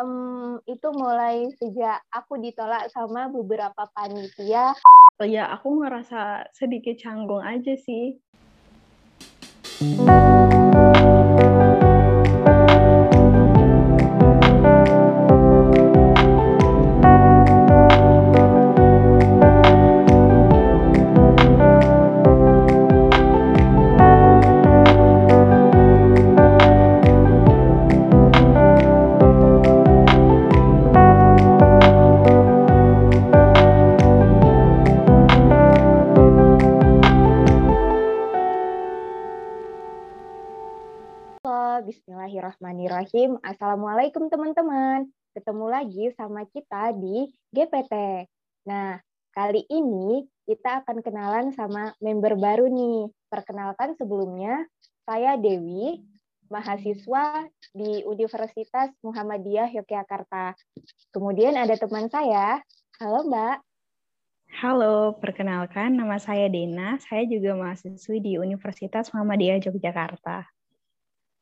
um, 0.00 0.58
itu 0.66 0.88
mulai 0.94 1.50
sejak 1.58 2.02
aku 2.10 2.38
ditolak 2.40 2.90
sama 2.90 3.30
beberapa 3.30 3.86
panitia. 3.94 4.74
Oh 5.20 5.26
ya, 5.26 5.50
aku 5.54 5.82
ngerasa 5.82 6.50
sedikit 6.50 6.98
canggung 6.98 7.42
aja 7.42 7.74
sih. 7.78 8.18
Bismillahirrahmanirrahim. 43.14 43.46
Assalamualaikum 43.46 44.24
teman-teman. 44.26 45.06
Ketemu 45.38 45.66
lagi 45.70 46.04
sama 46.18 46.42
kita 46.50 46.90
di 46.98 47.30
GPT. 47.54 48.26
Nah, 48.66 48.98
kali 49.30 49.62
ini 49.70 50.26
kita 50.42 50.82
akan 50.82 50.98
kenalan 50.98 51.54
sama 51.54 51.94
member 52.02 52.34
baru 52.34 52.66
nih. 52.66 53.14
Perkenalkan 53.30 53.94
sebelumnya, 53.94 54.66
saya 55.06 55.38
Dewi, 55.38 56.02
mahasiswa 56.50 57.46
di 57.70 58.02
Universitas 58.02 58.90
Muhammadiyah 59.06 59.70
Yogyakarta. 59.70 60.58
Kemudian 61.14 61.54
ada 61.54 61.78
teman 61.78 62.10
saya. 62.10 62.66
Halo 62.98 63.30
Mbak. 63.30 63.56
Halo, 64.58 65.14
perkenalkan 65.22 66.02
nama 66.02 66.18
saya 66.18 66.50
Dena. 66.50 66.98
Saya 66.98 67.30
juga 67.30 67.54
mahasiswi 67.54 68.18
di 68.18 68.32
Universitas 68.42 69.14
Muhammadiyah 69.14 69.62
Yogyakarta. 69.62 70.50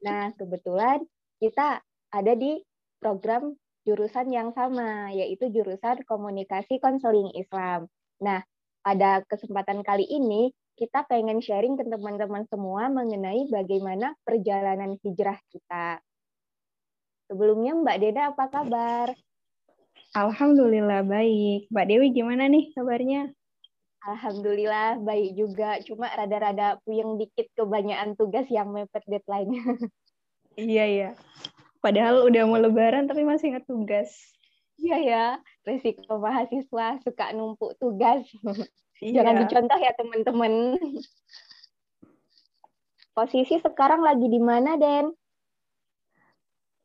Nah, 0.05 0.37
kebetulan 0.37 1.01
kita 1.43 1.83
ada 2.15 2.33
di 2.39 2.63
program 3.03 3.59
jurusan 3.83 4.31
yang 4.31 4.55
sama, 4.55 5.11
yaitu 5.11 5.51
jurusan 5.51 6.07
komunikasi 6.07 6.79
konseling 6.79 7.35
Islam. 7.35 7.91
Nah, 8.23 8.47
pada 8.87 9.27
kesempatan 9.27 9.83
kali 9.83 10.07
ini, 10.07 10.55
kita 10.79 11.03
pengen 11.11 11.43
sharing 11.43 11.75
ke 11.75 11.83
teman-teman 11.83 12.47
semua 12.47 12.87
mengenai 12.87 13.51
bagaimana 13.51 14.15
perjalanan 14.23 14.95
hijrah 15.03 15.43
kita. 15.51 15.99
Sebelumnya 17.27 17.75
Mbak 17.75 17.97
Deda 17.99 18.23
apa 18.31 18.47
kabar? 18.47 19.07
Alhamdulillah 20.15 21.03
baik. 21.03 21.67
Mbak 21.75 21.87
Dewi 21.91 22.07
gimana 22.15 22.47
nih 22.47 22.71
kabarnya? 22.71 23.35
Alhamdulillah 24.03 24.99
baik 25.03 25.31
juga, 25.39 25.79
cuma 25.87 26.11
rada-rada 26.11 26.79
puyeng 26.87 27.19
dikit 27.19 27.51
kebanyakan 27.55 28.15
tugas 28.15 28.47
yang 28.51 28.71
mepet 28.71 29.03
deadline. 29.11 29.51
iya 30.57 30.85
ya. 30.87 31.11
Padahal 31.83 32.27
udah 32.31 32.43
mau 32.47 32.59
lebaran 32.61 33.11
tapi 33.11 33.27
masih 33.27 33.55
ingat 33.55 33.67
tugas. 33.67 34.11
Iya 34.79 34.97
ya, 35.03 35.27
resiko 35.63 36.19
mahasiswa 36.19 36.99
suka 37.03 37.35
numpuk 37.35 37.79
tugas. 37.79 38.27
Iya. 39.03 39.19
Jangan 39.23 39.35
dicontoh 39.43 39.79
ya 39.83 39.93
teman-teman. 39.99 40.53
Posisi 43.13 43.59
sekarang 43.59 44.07
lagi 44.07 44.31
di 44.31 44.39
mana, 44.39 44.79
Den? 44.79 45.11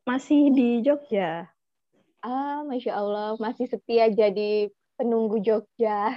Masih 0.02 0.50
di 0.50 0.82
Jogja. 0.82 1.46
Ah, 2.18 2.66
masya 2.66 2.98
Allah, 2.98 3.38
masih 3.38 3.70
setia 3.70 4.10
jadi 4.10 4.66
penunggu 4.98 5.38
Jogja. 5.38 6.10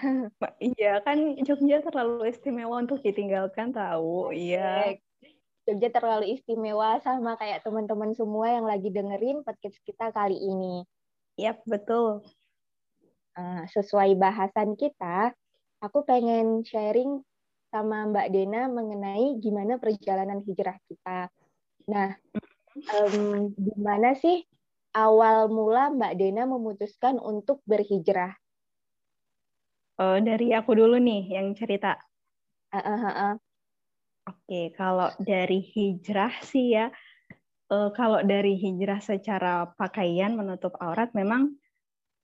Iya 0.58 1.06
kan 1.06 1.38
Jogja 1.46 1.86
terlalu 1.86 2.34
istimewa 2.34 2.82
untuk 2.82 3.06
ditinggalkan 3.06 3.70
tahu. 3.70 4.34
Iya. 4.34 4.98
Jogja 5.62 5.94
terlalu 5.94 6.34
istimewa 6.34 6.98
sama 7.06 7.38
kayak 7.38 7.62
teman-teman 7.62 8.18
semua 8.18 8.50
yang 8.50 8.66
lagi 8.66 8.90
dengerin 8.90 9.46
podcast 9.46 9.78
kita 9.86 10.10
kali 10.10 10.34
ini. 10.34 10.82
Yap, 11.38 11.62
betul. 11.70 12.26
Uh, 13.38 13.64
sesuai 13.70 14.18
bahasan 14.18 14.74
kita, 14.74 15.32
aku 15.80 16.02
pengen 16.04 16.66
sharing 16.66 17.22
sama 17.72 18.10
Mbak 18.10 18.28
Dena 18.34 18.68
mengenai 18.68 19.40
gimana 19.40 19.80
perjalanan 19.80 20.44
hijrah 20.44 20.76
kita. 20.90 21.32
Nah, 21.88 22.18
um, 22.98 23.54
gimana 23.56 24.18
sih 24.18 24.44
awal 24.92 25.48
mula 25.48 25.94
Mbak 25.94 26.14
Dena 26.20 26.44
memutuskan 26.50 27.16
untuk 27.22 27.64
berhijrah? 27.64 28.36
Oh, 30.02 30.18
dari 30.18 30.52
aku 30.52 30.74
dulu 30.74 30.98
nih 30.98 31.38
yang 31.38 31.54
cerita. 31.54 31.96
Uh, 32.74 32.82
uh, 32.82 33.00
uh, 33.00 33.08
uh. 33.08 33.34
Oke, 34.32 34.72
kalau 34.80 35.12
dari 35.20 35.60
hijrah 35.60 36.32
sih 36.40 36.72
ya, 36.72 36.88
uh, 37.68 37.92
kalau 37.92 38.24
dari 38.24 38.56
hijrah 38.56 39.04
secara 39.04 39.68
pakaian 39.76 40.40
menutup 40.40 40.72
aurat, 40.80 41.12
memang 41.12 41.52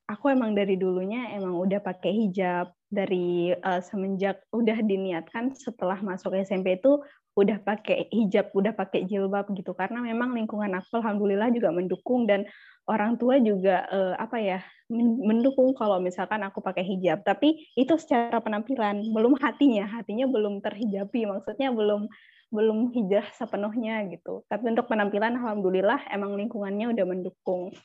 aku 0.08 0.32
emang 0.32 0.56
dari 0.56 0.80
dulunya 0.80 1.36
emang 1.36 1.60
udah 1.60 1.84
pakai 1.84 2.16
hijab 2.16 2.72
dari 2.88 3.52
uh, 3.52 3.84
semenjak 3.84 4.40
udah 4.56 4.80
diniatkan 4.80 5.52
setelah 5.52 6.00
masuk 6.00 6.32
SMP 6.40 6.80
itu 6.80 7.04
udah 7.38 7.62
pakai 7.62 8.10
hijab, 8.10 8.50
udah 8.58 8.74
pakai 8.74 9.06
jilbab 9.06 9.46
gitu 9.54 9.78
karena 9.78 10.02
memang 10.02 10.34
lingkungan 10.34 10.74
aku 10.74 10.98
alhamdulillah 10.98 11.54
juga 11.54 11.70
mendukung 11.70 12.26
dan 12.26 12.50
orang 12.90 13.14
tua 13.22 13.38
juga 13.38 13.86
uh, 13.94 14.18
apa 14.18 14.42
ya 14.42 14.60
mendukung 14.90 15.76
kalau 15.76 16.00
misalkan 16.00 16.42
aku 16.48 16.64
pakai 16.64 16.82
hijab. 16.82 17.22
Tapi 17.22 17.70
itu 17.76 17.94
secara 18.00 18.40
penampilan, 18.40 19.12
belum 19.12 19.38
hatinya, 19.38 19.86
hatinya 19.86 20.26
belum 20.26 20.64
terhijabi, 20.64 21.28
maksudnya 21.28 21.70
belum 21.70 22.10
belum 22.48 22.96
hijrah 22.96 23.28
sepenuhnya 23.36 24.08
gitu. 24.08 24.48
Tapi 24.48 24.72
untuk 24.72 24.88
penampilan 24.88 25.36
alhamdulillah 25.36 26.08
emang 26.10 26.40
lingkungannya 26.40 26.96
udah 26.96 27.06
mendukung. 27.06 27.76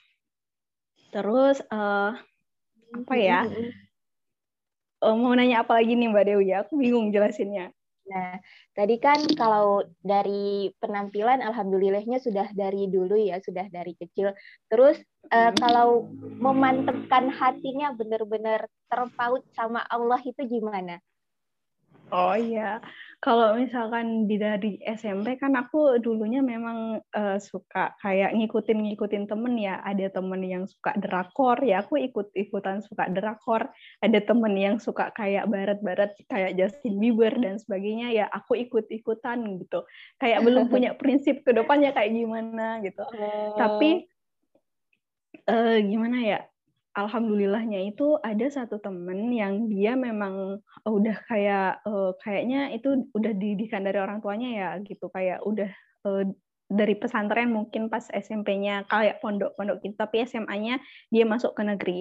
Terus 1.10 1.60
uh, 1.68 2.14
apa 2.94 3.14
ya? 3.18 3.44
Uh, 5.02 5.18
mau 5.18 5.34
nanya 5.34 5.66
apa 5.66 5.82
lagi 5.82 5.98
nih 5.98 6.08
Mbak 6.14 6.24
Dewi? 6.30 6.48
Aku 6.54 6.78
bingung 6.78 7.10
jelasinnya. 7.10 7.74
Nah, 8.12 8.36
tadi 8.76 9.00
kan 9.00 9.24
kalau 9.32 9.88
dari 10.04 10.68
penampilan 10.76 11.40
alhamdulillahnya 11.40 12.20
sudah 12.20 12.52
dari 12.52 12.92
dulu 12.92 13.16
ya, 13.16 13.40
sudah 13.40 13.72
dari 13.72 13.96
kecil. 13.96 14.36
Terus 14.68 15.00
uh, 15.32 15.52
kalau 15.56 16.12
memantapkan 16.20 17.32
hatinya 17.32 17.96
benar-benar 17.96 18.68
terpaut 18.92 19.40
sama 19.56 19.80
Allah 19.88 20.20
itu 20.20 20.44
gimana? 20.44 21.00
Oh 22.12 22.36
iya, 22.36 22.84
kalau 23.22 23.54
misalkan 23.54 24.26
di 24.26 24.34
dari 24.34 24.82
SMP 24.82 25.38
kan 25.38 25.54
aku 25.54 26.02
dulunya 26.02 26.42
memang 26.42 26.98
uh, 27.14 27.38
suka 27.38 27.94
kayak 28.02 28.34
ngikutin-ngikutin 28.34 29.30
temen 29.30 29.54
ya. 29.62 29.78
Ada 29.78 30.10
temen 30.10 30.42
yang 30.42 30.66
suka 30.66 30.90
drakor, 30.98 31.62
ya 31.62 31.86
aku 31.86 32.02
ikut-ikutan 32.02 32.82
suka 32.82 33.06
drakor. 33.14 33.70
Ada 34.02 34.26
temen 34.26 34.58
yang 34.58 34.82
suka 34.82 35.14
kayak 35.14 35.46
barat-barat 35.46 36.18
kayak 36.26 36.58
Justin 36.58 36.98
Bieber 36.98 37.30
dan 37.38 37.62
sebagainya, 37.62 38.10
ya 38.10 38.26
aku 38.26 38.58
ikut-ikutan 38.58 39.38
gitu. 39.62 39.86
Kayak 40.18 40.42
belum 40.42 40.66
punya 40.66 40.90
prinsip 41.00 41.46
ke 41.46 41.54
depannya 41.54 41.94
kayak 41.94 42.10
gimana 42.10 42.82
gitu. 42.82 43.06
Oh. 43.06 43.54
Tapi 43.54 44.02
uh, 45.46 45.78
gimana 45.78 46.18
ya? 46.26 46.40
Alhamdulillahnya 46.92 47.88
itu 47.88 48.20
ada 48.20 48.46
satu 48.52 48.76
temen 48.76 49.32
yang 49.32 49.68
dia 49.72 49.96
memang 49.96 50.60
udah 50.84 51.16
kayak 51.24 51.80
uh, 51.88 52.12
kayaknya 52.20 52.72
itu 52.76 53.08
udah 53.16 53.32
didikan 53.32 53.84
dari 53.84 53.96
orang 53.96 54.20
tuanya 54.20 54.48
ya 54.52 54.70
gitu 54.84 55.08
kayak 55.08 55.40
udah 55.44 55.72
uh, 56.04 56.24
dari 56.72 56.96
pesantren 56.96 57.52
mungkin 57.52 57.92
pas 57.92 58.08
SMP-nya 58.08 58.88
kayak 58.88 59.20
pondok-pondok 59.20 59.84
gitu 59.84 59.96
tapi 59.96 60.24
SMA-nya 60.24 60.80
dia 61.12 61.24
masuk 61.28 61.52
ke 61.52 61.62
negeri. 61.64 61.98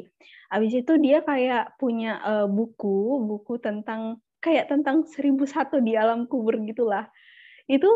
Habis 0.47 0.83
itu 0.83 0.95
dia 0.99 1.23
kayak 1.23 1.75
punya 1.75 2.19
uh, 2.23 2.47
buku 2.47 3.19
buku 3.27 3.59
tentang 3.59 4.23
kayak 4.39 4.71
tentang 4.71 5.03
seribu 5.07 5.43
satu 5.43 5.83
di 5.83 5.99
alam 5.99 6.27
kubur 6.27 6.55
gitulah. 6.63 7.07
Itu 7.67 7.87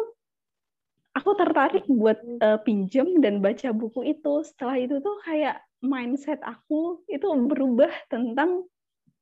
aku 1.15 1.31
tertarik 1.39 1.87
buat 1.87 2.19
uh, 2.43 2.59
pinjem 2.61 3.23
dan 3.23 3.39
baca 3.39 3.71
buku 3.71 4.11
itu. 4.11 4.43
Setelah 4.43 4.75
itu 4.79 4.99
tuh 4.99 5.15
kayak 5.23 5.64
mindset 5.85 6.41
aku 6.41 7.05
itu 7.07 7.29
berubah 7.29 7.93
tentang 8.09 8.65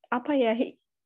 apa 0.08 0.32
ya 0.34 0.56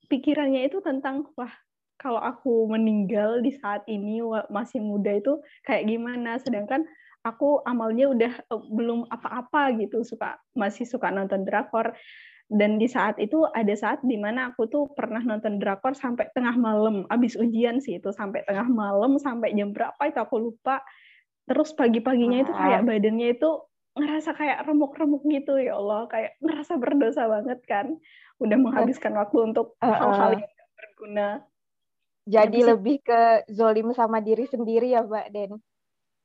pikirannya 0.08 0.70
itu 0.70 0.80
tentang 0.80 1.28
wah 1.36 1.52
kalau 1.98 2.22
aku 2.22 2.70
meninggal 2.70 3.42
di 3.42 3.50
saat 3.58 3.82
ini 3.90 4.22
masih 4.54 4.80
muda 4.80 5.18
itu 5.18 5.42
kayak 5.66 5.90
gimana? 5.90 6.38
Sedangkan 6.38 6.86
aku 7.26 7.66
amalnya 7.66 8.14
udah 8.14 8.34
uh, 8.54 8.62
belum 8.70 9.10
apa-apa 9.10 9.74
gitu 9.82 10.06
suka 10.06 10.38
masih 10.54 10.86
suka 10.86 11.10
nonton 11.10 11.44
drakor. 11.44 11.98
Dan 12.48 12.80
di 12.80 12.88
saat 12.88 13.20
itu 13.20 13.44
ada 13.52 13.76
saat 13.76 14.00
di 14.08 14.16
mana 14.16 14.56
aku 14.56 14.72
tuh 14.72 14.88
pernah 14.96 15.20
nonton 15.20 15.60
drakor 15.60 15.92
sampai 15.98 16.32
tengah 16.32 16.56
malam 16.56 17.04
abis 17.12 17.36
ujian 17.36 17.84
sih 17.84 18.00
itu 18.00 18.08
sampai 18.16 18.48
tengah 18.48 18.72
malam 18.72 19.20
sampai 19.20 19.52
jam 19.52 19.76
berapa 19.76 20.00
itu 20.08 20.22
aku 20.22 20.38
lupa. 20.40 20.80
Terus 21.50 21.76
pagi-paginya 21.76 22.48
itu 22.48 22.54
kayak 22.56 22.88
badannya 22.88 23.36
itu 23.36 23.50
ngerasa 23.98 24.38
kayak 24.38 24.64
remuk-remuk 24.70 25.26
gitu 25.28 25.58
ya 25.58 25.76
Allah. 25.76 26.06
Kayak 26.08 26.38
ngerasa 26.40 26.74
berdosa 26.78 27.26
banget 27.26 27.60
kan. 27.66 27.98
Udah 28.38 28.58
menghabiskan 28.58 29.18
waktu 29.18 29.54
untuk 29.54 29.76
hal-hal 29.82 30.38
yang 30.38 30.54
berguna. 30.78 31.30
Jadi 32.28 32.60
Habis 32.60 32.72
lebih 32.76 32.98
ke 33.08 33.22
zolim 33.48 33.96
sama 33.96 34.20
diri 34.20 34.46
sendiri 34.46 34.92
ya 34.92 35.02
Mbak 35.02 35.28
Den? 35.32 35.52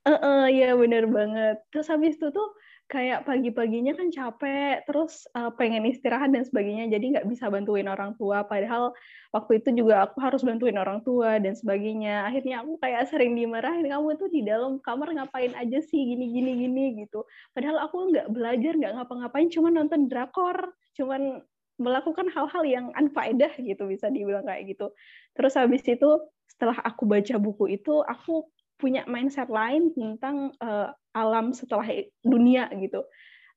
Uh, 0.02 0.12
uh, 0.18 0.42
ya 0.50 0.74
bener 0.74 1.06
banget. 1.06 1.62
Terus 1.70 1.86
habis 1.86 2.18
itu 2.18 2.28
tuh 2.34 2.48
kayak 2.92 3.24
pagi-paginya 3.24 3.96
kan 3.96 4.12
capek, 4.12 4.84
terus 4.84 5.24
uh, 5.32 5.48
pengen 5.56 5.88
istirahat 5.88 6.28
dan 6.28 6.44
sebagainya, 6.44 6.92
jadi 6.92 7.04
nggak 7.16 7.26
bisa 7.32 7.48
bantuin 7.48 7.88
orang 7.88 8.12
tua. 8.20 8.44
Padahal 8.44 8.92
waktu 9.32 9.64
itu 9.64 9.80
juga 9.80 10.04
aku 10.04 10.20
harus 10.20 10.44
bantuin 10.44 10.76
orang 10.76 11.00
tua 11.00 11.40
dan 11.40 11.56
sebagainya. 11.56 12.28
Akhirnya 12.28 12.60
aku 12.60 12.76
kayak 12.84 13.08
sering 13.08 13.32
dimarahin, 13.32 13.88
kamu 13.88 14.20
tuh 14.20 14.28
di 14.28 14.44
dalam 14.44 14.76
kamar 14.84 15.08
ngapain 15.16 15.56
aja 15.56 15.80
sih, 15.80 16.04
gini 16.04 16.36
gini 16.36 16.52
gini 16.68 16.84
gitu. 17.08 17.24
Padahal 17.56 17.80
aku 17.88 18.12
nggak 18.12 18.28
belajar, 18.28 18.76
nggak 18.76 18.92
ngapa-ngapain, 19.00 19.48
cuma 19.48 19.72
nonton 19.72 20.12
drakor, 20.12 20.76
cuman 20.92 21.40
melakukan 21.80 22.28
hal-hal 22.28 22.62
yang 22.68 22.86
anfaedah 22.92 23.56
gitu 23.56 23.88
bisa 23.88 24.12
dibilang 24.12 24.44
kayak 24.44 24.76
gitu. 24.76 24.92
Terus 25.32 25.56
habis 25.56 25.80
itu 25.88 26.20
setelah 26.44 26.76
aku 26.84 27.08
baca 27.08 27.40
buku 27.40 27.80
itu, 27.80 28.04
aku 28.04 28.51
punya 28.82 29.06
mindset 29.06 29.46
lain 29.46 29.94
tentang 29.94 30.50
uh, 30.58 30.90
alam 31.14 31.54
setelah 31.54 31.86
dunia 32.26 32.66
gitu. 32.82 33.06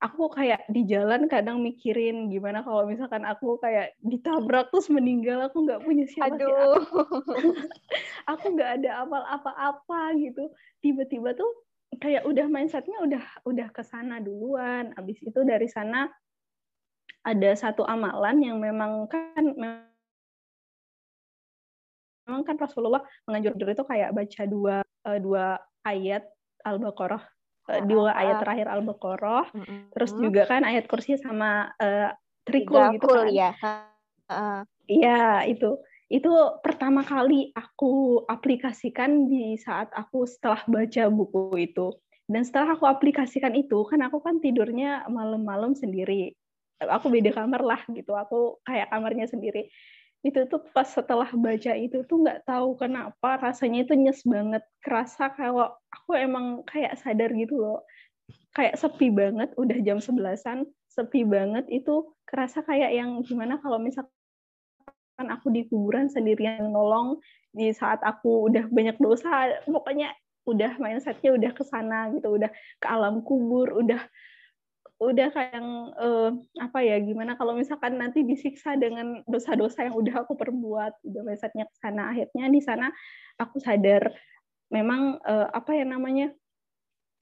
Aku 0.04 0.30
kayak 0.30 0.69
di 0.69 0.86
jalan 0.86 1.25
kadang 1.25 1.66
mikirin 1.66 2.30
gimana 2.30 2.62
kalau 2.62 2.86
misalkan 2.86 3.25
aku 3.25 3.57
kayak 3.57 3.98
ditabrak 4.06 4.69
terus 4.69 4.92
meninggal, 4.94 5.50
aku 5.50 5.66
nggak 5.66 5.81
punya 5.81 6.06
siapa 6.06 6.38
Aduh. 6.38 6.77
aku 8.31 8.45
nggak 8.54 8.72
ada 8.83 9.01
amal 9.01 9.25
apa-apa 9.25 10.13
gitu. 10.22 10.54
Tiba-tiba 10.86 11.33
tuh 11.33 11.50
kayak 11.98 12.27
udah 12.30 12.45
mindsetnya 12.45 13.01
udah 13.01 13.24
udah 13.50 13.68
ke 13.74 13.81
sana 13.81 14.22
duluan. 14.22 14.94
Abis 14.94 15.18
itu 15.25 15.42
dari 15.42 15.66
sana 15.66 16.06
ada 17.25 17.51
satu 17.57 17.81
amalan 17.88 18.38
yang 18.45 18.57
memang 18.62 19.10
kan 19.10 19.42
memang 19.42 19.95
kan 22.25 22.57
Rasulullah 22.57 23.06
menganjurkan 23.30 23.74
itu 23.77 23.86
kayak 23.86 24.10
baca 24.12 24.42
dua 24.50 24.75
uh, 24.81 25.19
dua 25.22 25.62
ayat 25.86 26.25
Al-Baqarah 26.66 27.24
uh, 27.69 27.81
dua 27.86 28.12
ayat 28.18 28.42
terakhir 28.42 28.68
Al-Baqarah 28.69 29.45
mm-hmm. 29.54 29.80
terus 29.94 30.12
juga 30.18 30.50
kan 30.50 30.66
ayat 30.66 30.89
kursi 30.89 31.16
sama 31.22 31.69
uh, 31.77 32.10
trikul 32.45 32.94
gitu 32.95 33.07
kan. 33.10 33.27
ya. 33.33 33.51
Iya 34.86 35.22
uh. 35.42 35.50
itu. 35.50 35.77
Itu 36.06 36.62
pertama 36.62 37.01
kali 37.01 37.50
aku 37.57 38.22
aplikasikan 38.30 39.25
di 39.25 39.57
saat 39.57 39.89
aku 39.89 40.30
setelah 40.30 40.62
baca 40.69 41.10
buku 41.10 41.57
itu. 41.57 41.98
Dan 42.30 42.45
setelah 42.45 42.77
aku 42.77 42.86
aplikasikan 42.89 43.54
itu 43.57 43.86
kan 43.86 44.01
aku 44.06 44.22
kan 44.22 44.38
tidurnya 44.38 45.06
malam-malam 45.10 45.74
sendiri. 45.74 46.33
Aku 46.77 47.10
beda 47.10 47.33
kamar 47.33 47.62
lah 47.66 47.81
gitu. 47.89 48.13
Aku 48.13 48.62
kayak 48.66 48.94
kamarnya 48.94 49.25
sendiri 49.25 49.69
itu 50.25 50.42
tuh 50.50 50.57
pas 50.74 50.89
setelah 50.89 51.30
baca 51.30 51.74
itu 51.77 52.01
tuh 52.10 52.18
nggak 52.25 52.50
tahu 52.50 52.74
kenapa 52.81 53.38
rasanya 53.38 53.86
itu 53.86 53.94
nyes 53.94 54.25
banget. 54.25 54.66
Kerasa 54.81 55.30
kalau 55.38 55.69
aku 55.94 56.18
emang 56.18 56.66
kayak 56.66 56.98
sadar 56.98 57.30
gitu 57.38 57.62
loh. 57.62 57.86
Kayak 58.57 58.81
sepi 58.81 59.13
banget 59.13 59.54
udah 59.54 59.77
jam 59.86 60.01
sebelasan 60.01 60.66
sepi 60.89 61.22
banget. 61.30 61.69
Itu 61.69 62.18
kerasa 62.25 62.66
kayak 62.66 62.98
yang 62.98 63.22
gimana 63.22 63.62
kalau 63.62 63.77
misalkan 63.77 64.10
aku 65.30 65.54
di 65.54 65.69
kuburan 65.69 66.10
sendirian 66.10 66.74
nolong 66.74 67.22
di 67.54 67.69
saat 67.69 68.01
aku 68.01 68.51
udah 68.51 68.68
banyak 68.68 68.98
dosa 69.00 69.62
pokoknya 69.63 70.12
udah 70.44 70.75
mindsetnya 70.77 71.31
udah 71.33 71.51
ke 71.56 71.63
sana 71.63 72.12
gitu 72.12 72.36
udah 72.36 72.51
ke 72.77 72.88
alam 72.89 73.24
kubur 73.24 73.72
udah 73.80 74.01
udah 74.96 75.28
kayak 75.28 75.60
uh, 76.00 76.32
apa 76.64 76.80
ya 76.80 76.96
gimana 77.04 77.36
kalau 77.36 77.52
misalkan 77.52 78.00
nanti 78.00 78.24
disiksa 78.24 78.80
dengan 78.80 79.20
dosa-dosa 79.28 79.92
yang 79.92 79.96
udah 80.00 80.24
aku 80.24 80.40
perbuat 80.40 81.04
udah 81.04 81.22
mindsetnya 81.28 81.68
ke 81.68 81.76
sana. 81.84 82.16
Akhirnya 82.16 82.48
di 82.48 82.62
sana 82.64 82.88
aku 83.36 83.60
sadar 83.60 84.08
memang 84.72 85.20
uh, 85.20 85.52
apa 85.52 85.76
ya 85.76 85.84
namanya 85.84 86.32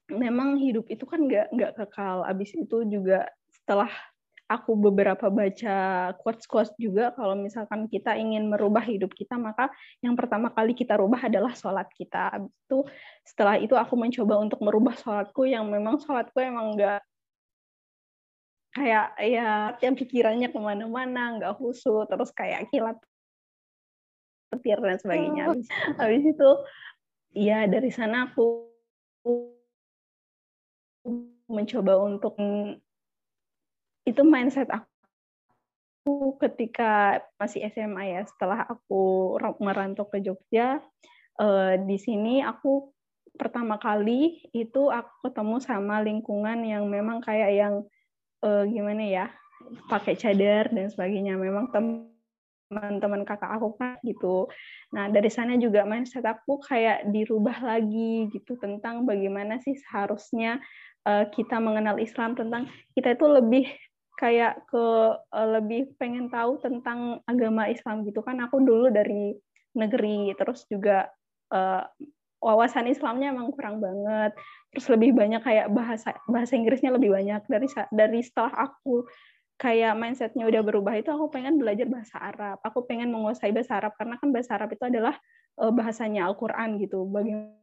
memang 0.06 0.60
hidup 0.62 0.86
itu 0.86 1.02
kan 1.02 1.26
nggak 1.26 1.50
nggak 1.50 1.72
kekal. 1.74 2.22
Abis 2.22 2.54
itu 2.54 2.86
juga 2.86 3.26
setelah 3.50 3.90
aku 4.46 4.76
beberapa 4.78 5.32
baca 5.32 6.12
quotes-quotes 6.20 6.76
juga 6.78 7.10
kalau 7.16 7.34
misalkan 7.34 7.88
kita 7.90 8.14
ingin 8.14 8.46
merubah 8.46 8.84
hidup 8.84 9.10
kita 9.16 9.40
maka 9.40 9.72
yang 10.04 10.14
pertama 10.14 10.52
kali 10.52 10.76
kita 10.76 10.94
rubah 10.94 11.26
adalah 11.26 11.50
sholat 11.58 11.90
kita. 11.98 12.38
Abis 12.38 12.54
itu 12.54 12.78
setelah 13.26 13.58
itu 13.58 13.74
aku 13.74 13.98
mencoba 13.98 14.38
untuk 14.38 14.62
merubah 14.62 14.94
sholatku 14.94 15.42
yang 15.48 15.66
memang 15.66 15.98
sholatku 15.98 16.38
emang 16.38 16.78
nggak 16.78 17.02
kayak 18.74 19.14
ya 19.22 19.78
yang 19.78 19.94
pikirannya 19.94 20.50
ke 20.50 20.58
mana-mana 20.58 21.38
nggak 21.38 21.56
khusus 21.62 22.04
terus 22.10 22.34
kayak 22.34 22.66
kilat 22.74 22.98
petir 24.50 24.78
dan 24.82 24.98
sebagainya 24.98 25.42
oh. 25.46 25.54
habis, 25.54 25.68
habis 25.98 26.24
itu 26.26 26.50
ya 27.34 27.70
dari 27.70 27.90
sana 27.94 28.30
aku 28.30 28.70
mencoba 31.46 32.02
untuk 32.02 32.34
itu 34.04 34.22
mindset 34.26 34.68
aku 34.70 36.36
ketika 36.42 37.22
masih 37.38 37.64
SMA 37.70 38.18
ya 38.18 38.22
setelah 38.26 38.66
aku 38.66 39.34
merantau 39.62 40.10
ke 40.10 40.18
Jogja 40.18 40.82
uh, 41.38 41.74
di 41.78 41.96
sini 41.96 42.42
aku 42.42 42.90
pertama 43.34 43.78
kali 43.82 44.46
itu 44.54 44.90
aku 44.90 45.30
ketemu 45.30 45.56
sama 45.58 45.98
lingkungan 46.04 46.62
yang 46.62 46.86
memang 46.86 47.18
kayak 47.18 47.50
yang 47.54 47.74
uh, 48.44 48.64
gimana 48.68 49.02
ya 49.02 49.26
pakai 49.88 50.14
cadar 50.20 50.68
dan 50.68 50.92
sebagainya. 50.92 51.40
Memang 51.40 51.72
teman-teman 51.72 53.24
kakak 53.24 53.48
aku 53.56 53.74
kan 53.80 53.96
gitu. 54.04 54.46
Nah 54.92 55.08
dari 55.08 55.32
sana 55.32 55.56
juga 55.56 55.88
mindset 55.88 56.24
aku 56.28 56.60
kayak 56.60 57.08
dirubah 57.08 57.64
lagi 57.64 58.28
gitu 58.30 58.60
tentang 58.60 59.08
bagaimana 59.08 59.56
sih 59.64 59.74
seharusnya 59.88 60.60
uh, 61.08 61.24
kita 61.32 61.56
mengenal 61.58 61.96
Islam 61.96 62.36
tentang 62.36 62.68
kita 62.92 63.16
itu 63.16 63.26
lebih 63.26 63.66
kayak 64.20 64.62
ke 64.70 64.84
uh, 65.18 65.48
lebih 65.58 65.96
pengen 65.98 66.30
tahu 66.30 66.60
tentang 66.62 67.24
agama 67.26 67.66
Islam 67.72 68.04
gitu. 68.06 68.20
Kan 68.20 68.38
aku 68.44 68.60
dulu 68.62 68.92
dari 68.92 69.34
negeri 69.74 70.30
terus 70.38 70.68
juga 70.70 71.10
uh, 71.50 71.82
wawasan 72.44 72.84
Islamnya 72.92 73.32
emang 73.32 73.48
kurang 73.56 73.80
banget. 73.80 74.36
Terus 74.76 74.86
lebih 74.92 75.16
banyak 75.16 75.40
kayak 75.40 75.72
bahasa 75.72 76.12
bahasa 76.28 76.52
Inggrisnya 76.60 76.92
lebih 76.92 77.16
banyak 77.16 77.40
dari 77.48 77.68
dari 77.88 78.20
setelah 78.20 78.52
aku 78.68 79.08
kayak 79.56 79.96
mindsetnya 79.96 80.44
udah 80.44 80.60
berubah 80.60 80.92
itu 80.98 81.08
aku 81.08 81.32
pengen 81.32 81.56
belajar 81.56 81.88
bahasa 81.88 82.20
Arab. 82.20 82.60
Aku 82.60 82.84
pengen 82.84 83.08
menguasai 83.08 83.54
bahasa 83.56 83.80
Arab 83.80 83.96
karena 83.96 84.20
kan 84.20 84.28
bahasa 84.28 84.60
Arab 84.60 84.68
itu 84.76 84.84
adalah 84.84 85.16
uh, 85.56 85.72
bahasanya 85.72 86.28
Al-Qur'an 86.28 86.76
gitu. 86.76 87.08
Bagaimana 87.08 87.56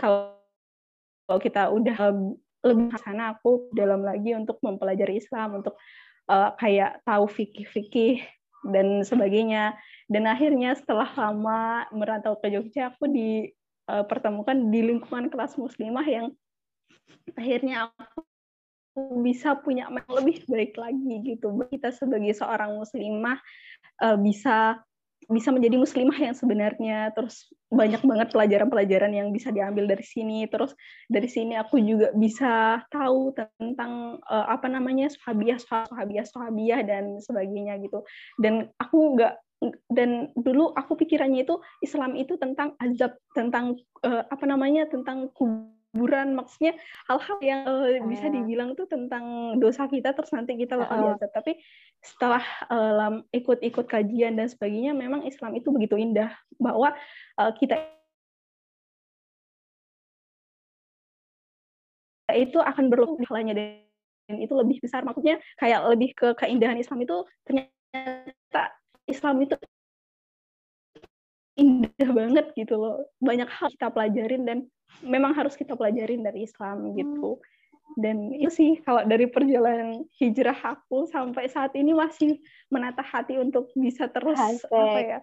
kalau 0.00 1.38
kita 1.38 1.68
udah 1.70 1.96
lebih 2.62 2.94
sana 3.02 3.34
aku 3.34 3.70
dalam 3.74 4.06
lagi 4.06 4.34
untuk 4.34 4.58
mempelajari 4.62 5.18
Islam 5.18 5.62
untuk 5.62 5.74
uh, 6.32 6.50
kayak 6.56 7.04
tahu 7.04 7.28
fikih-fikih 7.28 8.24
dan 8.72 9.04
sebagainya. 9.04 9.76
Dan 10.08 10.24
akhirnya 10.24 10.72
setelah 10.72 11.08
lama 11.12 11.88
merantau 11.92 12.40
ke 12.40 12.48
Jogja, 12.52 12.92
aku 12.92 13.08
dipertemukan 13.08 14.56
eh, 14.56 14.68
di 14.68 14.80
lingkungan 14.92 15.28
kelas 15.28 15.56
muslimah 15.56 16.04
yang 16.04 16.26
akhirnya 17.36 17.92
aku 17.96 18.20
bisa 19.24 19.56
punya 19.56 19.88
lebih 19.88 20.44
baik 20.48 20.76
lagi 20.76 21.12
gitu. 21.24 21.52
Kita 21.68 21.92
sebagai 21.96 22.36
seorang 22.36 22.76
muslimah 22.76 23.40
uh, 24.04 24.16
bisa 24.20 24.84
bisa 25.28 25.54
menjadi 25.54 25.76
muslimah 25.78 26.18
yang 26.18 26.34
sebenarnya. 26.34 27.10
Terus 27.14 27.50
banyak 27.72 28.02
banget 28.04 28.28
pelajaran-pelajaran 28.34 29.12
yang 29.14 29.28
bisa 29.30 29.54
diambil 29.54 29.88
dari 29.88 30.04
sini. 30.04 30.46
Terus 30.48 30.74
dari 31.06 31.28
sini 31.30 31.54
aku 31.56 31.78
juga 31.80 32.10
bisa 32.16 32.82
tahu 32.88 33.32
tentang 33.34 34.22
uh, 34.26 34.46
apa 34.48 34.66
namanya 34.66 35.12
sahabiah 35.12 35.60
sahabiah 35.60 36.26
sahabiah 36.26 36.80
dan 36.82 37.18
sebagainya 37.22 37.78
gitu. 37.80 38.02
Dan 38.40 38.68
aku 38.78 39.18
nggak 39.18 39.34
dan 39.90 40.34
dulu 40.34 40.74
aku 40.74 40.98
pikirannya 40.98 41.46
itu 41.46 41.62
Islam 41.84 42.18
itu 42.18 42.34
tentang 42.34 42.74
azab 42.82 43.14
tentang 43.36 43.78
uh, 44.02 44.26
apa 44.26 44.44
namanya 44.46 44.90
tentang 44.90 45.30
kuburan. 45.38 46.34
Maksudnya 46.34 46.74
hal-hal 47.06 47.38
yang 47.44 47.62
uh, 47.68 48.02
bisa 48.10 48.26
ah. 48.26 48.32
dibilang 48.34 48.74
tuh 48.74 48.90
tentang 48.90 49.56
dosa 49.62 49.86
kita 49.86 50.16
terus 50.18 50.34
nanti 50.34 50.58
kita 50.58 50.74
bakal 50.74 51.14
diazab. 51.14 51.30
Tapi 51.30 51.62
setelah 52.02 52.42
uh, 52.66 53.22
ikut-ikut 53.30 53.86
kajian 53.86 54.34
dan 54.34 54.50
sebagainya 54.50 54.90
memang 54.90 55.22
Islam 55.22 55.54
itu 55.54 55.70
begitu 55.70 55.94
indah 55.94 56.34
bahwa 56.58 56.90
uh, 57.38 57.52
kita 57.54 57.78
itu 62.34 62.58
akan 62.58 62.90
halanya 63.30 63.54
dan 63.54 64.36
itu 64.40 64.50
lebih 64.56 64.82
besar. 64.82 65.06
Maksudnya 65.06 65.38
kayak 65.60 65.80
lebih 65.94 66.10
ke 66.16 66.28
keindahan 66.34 66.80
Islam 66.80 67.04
itu 67.06 67.22
ternyata 67.46 68.62
Islam 69.06 69.44
itu 69.44 69.54
indah 71.54 72.10
banget 72.10 72.46
gitu 72.56 72.74
loh. 72.80 73.06
Banyak 73.20 73.46
hal 73.46 73.68
kita 73.76 73.92
pelajarin 73.92 74.42
dan 74.48 74.58
memang 75.04 75.36
harus 75.36 75.54
kita 75.54 75.76
pelajarin 75.78 76.24
dari 76.24 76.48
Islam 76.48 76.96
gitu 76.96 77.38
dan 77.98 78.32
itu 78.32 78.50
sih 78.50 78.70
kalau 78.82 79.04
dari 79.04 79.28
perjalanan 79.28 80.04
hijrah 80.16 80.56
aku 80.64 81.08
sampai 81.08 81.48
saat 81.48 81.72
ini 81.76 81.92
masih 81.92 82.40
menata 82.72 83.04
hati 83.04 83.36
untuk 83.36 83.68
bisa 83.76 84.08
terus 84.08 84.38
Asik. 84.38 84.68
apa 84.72 85.00
ya 85.00 85.20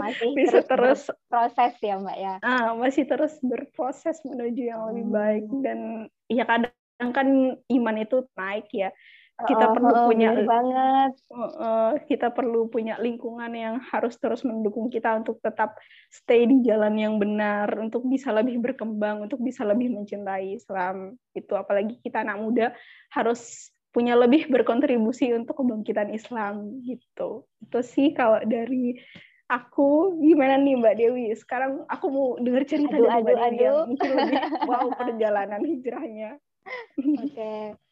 masih 0.00 0.28
bisa 0.38 0.64
terus, 0.64 1.08
terus 1.08 1.28
proses 1.28 1.72
ya 1.80 1.94
mbak 2.00 2.16
ya 2.16 2.34
ah 2.40 2.72
masih 2.76 3.04
terus 3.04 3.36
berproses 3.44 4.20
menuju 4.24 4.62
yang 4.72 4.80
lebih 4.92 5.06
baik 5.08 5.44
hmm. 5.48 5.62
dan 5.64 5.78
ya 6.28 6.44
kadang 6.48 6.72
kan 7.00 7.28
iman 7.56 7.96
itu 7.96 8.24
naik 8.36 8.68
ya 8.72 8.92
kita 9.46 9.64
oh, 9.68 9.72
perlu 9.76 9.94
punya 10.10 10.30
banget. 10.44 11.12
Uh, 11.30 11.92
kita 12.08 12.28
perlu 12.32 12.66
punya 12.68 12.98
lingkungan 13.00 13.52
yang 13.54 13.76
harus 13.80 14.16
terus 14.20 14.44
mendukung 14.44 14.92
kita 14.92 15.16
untuk 15.16 15.40
tetap 15.40 15.76
stay 16.12 16.44
di 16.44 16.64
jalan 16.66 16.96
yang 16.98 17.14
benar 17.16 17.70
untuk 17.78 18.04
bisa 18.08 18.34
lebih 18.34 18.60
berkembang 18.60 19.24
untuk 19.24 19.40
bisa 19.40 19.64
lebih 19.64 19.92
mencintai 19.92 20.56
Islam 20.58 21.16
itu 21.36 21.52
apalagi 21.54 22.00
kita 22.02 22.26
anak 22.26 22.38
muda 22.42 22.66
harus 23.14 23.70
punya 23.90 24.14
lebih 24.14 24.46
berkontribusi 24.46 25.34
untuk 25.34 25.62
kebangkitan 25.62 26.14
Islam 26.14 26.78
gitu. 26.86 27.46
Itu 27.62 27.80
sih 27.82 28.14
kalau 28.14 28.38
dari 28.46 28.94
aku 29.50 30.22
gimana 30.22 30.54
nih 30.62 30.78
Mbak 30.78 30.94
Dewi? 30.96 31.26
Sekarang 31.34 31.82
aku 31.90 32.06
mau 32.06 32.28
dengar 32.38 32.62
cerita 32.70 32.94
aduh, 32.94 33.10
dari 33.10 33.22
Mbak 33.26 33.34
Dewi 33.34 33.42
aduh. 33.42 33.62
yang 33.66 33.78
mungkin 33.90 34.10
lebih 34.14 34.38
wow 34.70 34.86
perjalanan 34.94 35.62
hijrahnya. 35.66 36.30
Oke. 37.02 37.18
okay. 37.34 37.89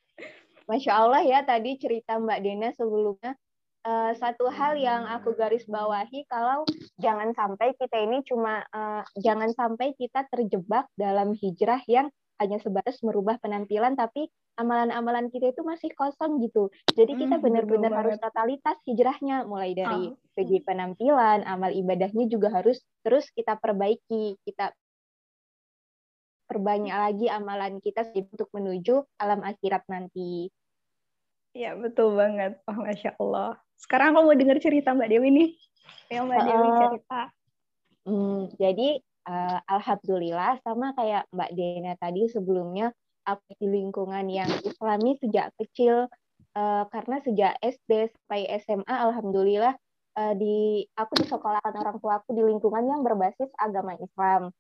Masya 0.69 0.93
Allah 0.93 1.25
ya 1.25 1.41
tadi 1.49 1.81
cerita 1.81 2.21
Mbak 2.21 2.41
Dena 2.45 2.69
sebelumnya 2.77 3.33
uh, 3.89 4.13
satu 4.13 4.53
hal 4.53 4.77
yang 4.77 5.09
aku 5.09 5.33
garis 5.33 5.65
bawahi 5.65 6.29
kalau 6.29 6.69
jangan 7.01 7.33
sampai 7.33 7.73
kita 7.81 7.97
ini 8.05 8.21
cuma 8.29 8.61
uh, 8.69 9.01
jangan 9.17 9.49
sampai 9.57 9.97
kita 9.97 10.29
terjebak 10.29 10.85
dalam 10.93 11.33
hijrah 11.33 11.81
yang 11.89 12.13
hanya 12.39 12.61
sebatas 12.61 13.01
merubah 13.03 13.41
penampilan 13.41 13.97
tapi 13.97 14.31
amalan-amalan 14.59 15.31
kita 15.31 15.55
itu 15.55 15.63
masih 15.63 15.91
kosong 15.95 16.43
gitu. 16.43 16.71
Jadi 16.95 17.15
kita 17.15 17.39
hmm, 17.39 17.45
benar-benar 17.47 17.95
harus 17.95 18.19
totalitas 18.19 18.75
hijrahnya 18.87 19.47
mulai 19.47 19.75
dari 19.75 20.11
oh. 20.11 20.19
segi 20.35 20.59
penampilan, 20.67 21.47
amal 21.47 21.71
ibadahnya 21.71 22.27
juga 22.27 22.51
harus 22.51 22.83
terus 23.07 23.31
kita 23.31 23.55
perbaiki, 23.59 24.35
kita 24.43 24.75
perbanyak 26.51 26.97
lagi 26.97 27.27
amalan 27.31 27.79
kita 27.79 28.11
untuk 28.35 28.51
menuju 28.51 29.07
alam 29.23 29.47
akhirat 29.47 29.87
nanti. 29.87 30.51
Ya, 31.59 31.75
betul 31.75 32.15
banget. 32.15 32.63
Oh, 32.71 32.79
Masya 32.79 33.19
Allah. 33.19 33.59
Sekarang 33.75 34.15
aku 34.15 34.31
mau 34.31 34.39
dengar 34.39 34.63
cerita 34.63 34.95
Mbak 34.95 35.11
Dewi 35.11 35.29
nih. 35.35 35.51
Yang 36.07 36.25
Mbak 36.31 36.41
Dewi 36.47 36.69
cerita. 36.79 37.23
Hmm, 38.07 38.39
jadi, 38.55 38.89
uh, 39.27 39.59
Alhamdulillah, 39.67 40.63
sama 40.63 40.95
kayak 40.95 41.27
Mbak 41.35 41.51
Dena 41.59 41.93
tadi 41.99 42.31
sebelumnya, 42.31 42.95
aku 43.27 43.59
di 43.59 43.67
lingkungan 43.75 44.31
yang 44.31 44.47
islami 44.63 45.19
sejak 45.19 45.51
kecil, 45.59 46.07
uh, 46.55 46.87
karena 46.95 47.19
sejak 47.27 47.59
SD 47.59 48.15
sampai 48.15 48.47
SMA, 48.63 48.95
Alhamdulillah, 48.95 49.75
uh, 50.15 50.35
di 50.39 50.87
aku 50.95 51.27
disekolahkan 51.27 51.75
orang 51.75 51.99
tua 51.99 52.23
aku 52.23 52.39
di 52.39 52.43
lingkungan 52.47 52.87
yang 52.87 53.03
berbasis 53.03 53.51
agama 53.59 53.99
Islam. 53.99 54.55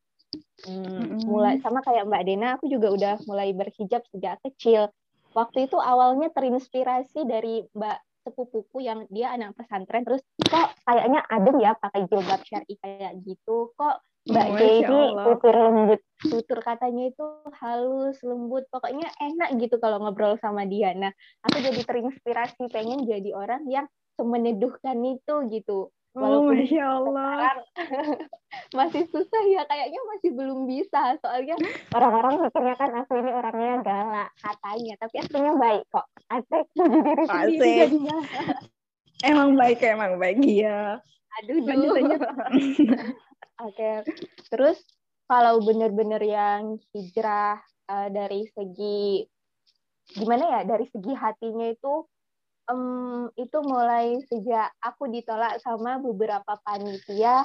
Hmm, 0.66 1.24
mulai 1.24 1.62
sama 1.62 1.78
kayak 1.80 2.10
Mbak 2.10 2.22
Dena, 2.26 2.48
aku 2.58 2.66
juga 2.66 2.90
udah 2.90 3.14
mulai 3.30 3.54
berhijab 3.54 4.02
sejak 4.10 4.42
kecil. 4.42 4.90
Waktu 5.38 5.70
itu 5.70 5.78
awalnya 5.78 6.34
terinspirasi 6.34 7.22
dari 7.22 7.62
Mbak 7.70 7.98
sepupuku 8.26 8.82
yang 8.82 9.06
dia 9.06 9.30
anak 9.38 9.54
pesantren, 9.54 10.02
terus 10.02 10.20
kok 10.42 10.74
kayaknya 10.82 11.22
adem 11.30 11.62
ya 11.62 11.78
pakai 11.78 12.10
jilbab 12.10 12.42
syari 12.42 12.74
kayak 12.82 13.22
gitu, 13.22 13.70
kok 13.78 14.02
Mbak 14.28 14.46
oh, 14.50 15.24
tutur 15.32 15.54
lembut, 15.56 16.00
tutur 16.20 16.58
katanya 16.60 17.08
itu 17.08 17.24
halus, 17.62 18.18
lembut, 18.20 18.68
pokoknya 18.68 19.08
enak 19.22 19.56
gitu 19.56 19.80
kalau 19.80 20.02
ngobrol 20.02 20.36
sama 20.42 20.68
dia. 20.68 20.92
Nah, 20.92 21.14
aku 21.46 21.62
jadi 21.64 21.80
terinspirasi 21.86 22.68
pengen 22.68 23.08
jadi 23.08 23.30
orang 23.32 23.64
yang 23.70 23.86
semeneduhkan 24.20 24.98
itu 25.06 25.34
gitu. 25.48 25.94
Walaupun 26.18 26.50
oh, 26.50 26.56
Masya 26.58 26.84
Allah. 26.84 27.30
Sekarang 27.30 27.60
masih 28.78 29.04
susah 29.14 29.42
ya, 29.46 29.62
kayaknya 29.70 30.00
masih 30.10 30.30
belum 30.34 30.66
bisa. 30.66 31.14
Soalnya 31.22 31.54
orang-orang 31.94 32.34
mikirnya 32.42 32.74
kan 32.74 32.90
aku 32.98 33.12
ini 33.22 33.30
orangnya 33.30 33.74
galak 33.86 34.30
katanya, 34.42 34.94
tapi 34.98 35.14
aslinya 35.22 35.54
baik 35.54 35.82
kok. 35.94 36.06
Asik 36.28 36.66
Asik. 37.30 37.88
emang 39.30 39.50
baik, 39.54 39.78
emang 39.86 40.18
baik. 40.18 40.38
Iya. 40.42 40.98
Aduh, 41.38 41.62
Oke, 43.58 43.74
okay. 43.74 43.96
terus 44.50 44.78
kalau 45.26 45.62
benar-benar 45.62 46.22
yang 46.22 46.78
hijrah 46.94 47.58
uh, 47.90 48.08
dari 48.10 48.46
segi 48.54 49.26
gimana 50.08 50.44
ya 50.56 50.60
dari 50.64 50.88
segi 50.88 51.12
hatinya 51.12 51.68
itu 51.68 52.06
um, 52.68 53.32
itu 53.34 53.58
mulai 53.64 54.20
sejak 54.28 54.70
aku 54.84 55.08
ditolak 55.10 55.58
sama 55.64 55.98
beberapa 55.98 56.60
panitia 56.62 57.42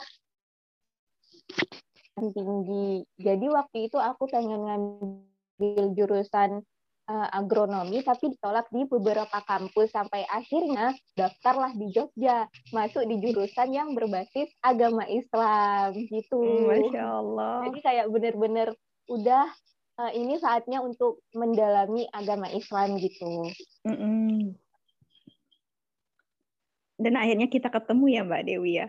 tinggi. 2.19 3.03
Jadi 3.17 3.45
waktu 3.49 3.77
itu 3.89 3.97
aku 3.97 4.29
pengen 4.29 4.61
ngambil 4.63 5.83
jurusan 5.97 6.61
uh, 7.09 7.27
agronomi 7.33 8.05
tapi 8.05 8.31
ditolak 8.31 8.69
di 8.69 8.85
beberapa 8.87 9.41
kampus 9.43 9.91
sampai 9.91 10.23
akhirnya 10.29 10.93
daftarlah 11.17 11.73
di 11.75 11.89
Jogja 11.91 12.47
masuk 12.71 13.03
di 13.07 13.19
jurusan 13.19 13.73
yang 13.73 13.97
berbasis 13.97 14.51
agama 14.61 15.03
Islam 15.09 15.97
gitu. 16.07 16.39
Hmm, 16.39 16.69
Masya 16.69 17.03
Allah. 17.03 17.55
Jadi 17.67 17.79
kayak 17.81 18.07
bener-bener 18.13 18.69
udah 19.09 19.45
uh, 19.99 20.11
ini 20.13 20.39
saatnya 20.39 20.79
untuk 20.79 21.19
mendalami 21.35 22.07
agama 22.13 22.47
Islam 22.53 22.95
gitu. 23.01 23.51
Mm 23.83 23.95
-mm. 23.97 24.62
Dan 27.03 27.19
akhirnya 27.19 27.51
kita 27.51 27.67
ketemu 27.67 28.05
ya 28.07 28.21
Mbak 28.23 28.43
Dewi 28.47 28.71
ya. 28.79 28.87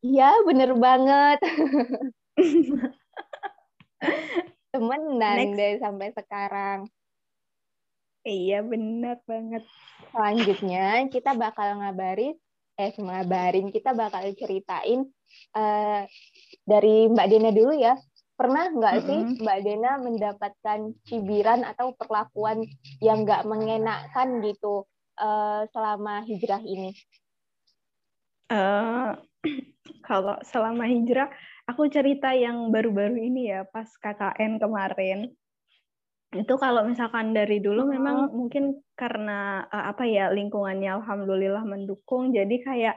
Iya, 0.00 0.32
bener 0.48 0.72
banget. 0.80 1.38
Temenan 4.72 5.36
Next. 5.36 5.56
deh 5.60 5.72
sampai 5.76 6.08
sekarang. 6.16 6.88
Iya, 8.24 8.64
bener 8.64 9.20
banget. 9.28 9.64
Selanjutnya 10.08 11.04
kita 11.12 11.36
bakal 11.36 11.84
ngabarin, 11.84 12.36
eh 12.80 12.92
ngabarin, 12.96 13.68
kita 13.68 13.92
bakal 13.92 14.24
ceritain 14.36 15.04
uh, 15.52 16.08
dari 16.64 17.08
Mbak 17.12 17.26
Dena 17.28 17.50
dulu 17.52 17.76
ya. 17.76 18.00
Pernah 18.40 18.72
nggak 18.72 18.94
mm 18.96 19.02
-hmm. 19.04 19.08
sih 19.08 19.20
Mbak 19.44 19.58
Dena 19.68 19.92
mendapatkan 20.00 20.80
cibiran 21.04 21.60
atau 21.60 21.92
perlakuan 21.92 22.64
yang 23.04 23.28
nggak 23.28 23.44
mengenakan 23.44 24.40
gitu 24.48 24.88
uh, 25.20 25.62
selama 25.70 26.24
hijrah 26.24 26.64
ini? 26.64 26.96
Uh, 28.50 29.14
kalau 30.08 30.40
selama 30.42 30.88
hijrah, 30.88 31.28
aku 31.68 31.86
cerita 31.92 32.32
yang 32.32 32.72
baru-baru 32.72 33.20
ini 33.20 33.52
ya, 33.52 33.68
pas 33.68 33.86
KKN 34.00 34.58
kemarin. 34.58 35.30
Itu 36.32 36.56
kalau 36.56 36.86
misalkan 36.86 37.34
dari 37.34 37.60
dulu 37.60 37.90
memang 37.90 38.32
mungkin 38.32 38.80
karena 38.96 39.68
uh, 39.68 39.92
apa 39.92 40.08
ya 40.08 40.32
lingkungannya 40.32 40.98
alhamdulillah 40.98 41.62
mendukung, 41.62 42.32
jadi 42.32 42.56
kayak 42.64 42.96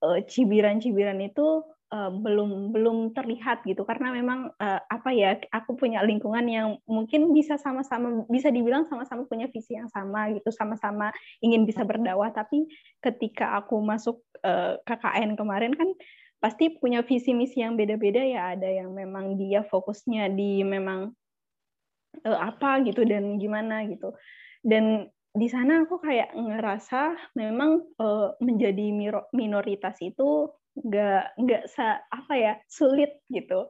cibiran-cibiran 0.00 1.20
uh, 1.20 1.28
itu 1.28 1.46
uh, 1.90 2.10
belum 2.10 2.70
belum 2.72 3.12
terlihat 3.12 3.66
gitu. 3.66 3.82
Karena 3.84 4.14
memang 4.14 4.54
uh, 4.56 4.80
apa 4.86 5.10
ya 5.12 5.36
aku 5.50 5.76
punya 5.76 6.00
lingkungan 6.06 6.46
yang 6.46 6.68
mungkin 6.86 7.34
bisa 7.34 7.58
sama-sama 7.58 8.24
bisa 8.30 8.48
dibilang 8.48 8.86
sama-sama 8.86 9.26
punya 9.26 9.50
visi 9.50 9.76
yang 9.76 9.90
sama 9.90 10.30
gitu 10.32 10.48
sama-sama 10.54 11.10
ingin 11.42 11.66
bisa 11.66 11.82
berdakwah. 11.82 12.30
Tapi 12.30 12.70
ketika 13.02 13.58
aku 13.58 13.78
masuk 13.82 14.22
uh, 14.46 14.78
KKN 14.86 15.34
kemarin 15.34 15.74
kan 15.74 15.90
pasti 16.40 16.72
punya 16.72 17.04
visi 17.04 17.36
misi 17.36 17.60
yang 17.60 17.76
beda-beda 17.76 18.22
ya. 18.22 18.56
Ada 18.56 18.82
yang 18.82 18.94
memang 18.94 19.36
dia 19.36 19.66
fokusnya 19.66 20.32
di 20.32 20.62
memang 20.64 21.12
uh, 22.24 22.38
apa 22.40 22.80
gitu 22.86 23.02
dan 23.04 23.36
gimana 23.36 23.84
gitu. 23.90 24.14
Dan 24.62 25.10
di 25.30 25.46
sana 25.46 25.86
aku 25.86 26.02
kayak 26.02 26.34
ngerasa 26.34 27.14
memang 27.38 27.86
uh, 28.02 28.34
menjadi 28.42 28.90
minoritas 29.30 29.94
itu 30.02 30.50
nggak 30.76 31.22
nggak 31.40 31.62
sa 31.70 32.02
apa 32.10 32.34
ya 32.36 32.52
sulit 32.70 33.10
gitu. 33.30 33.66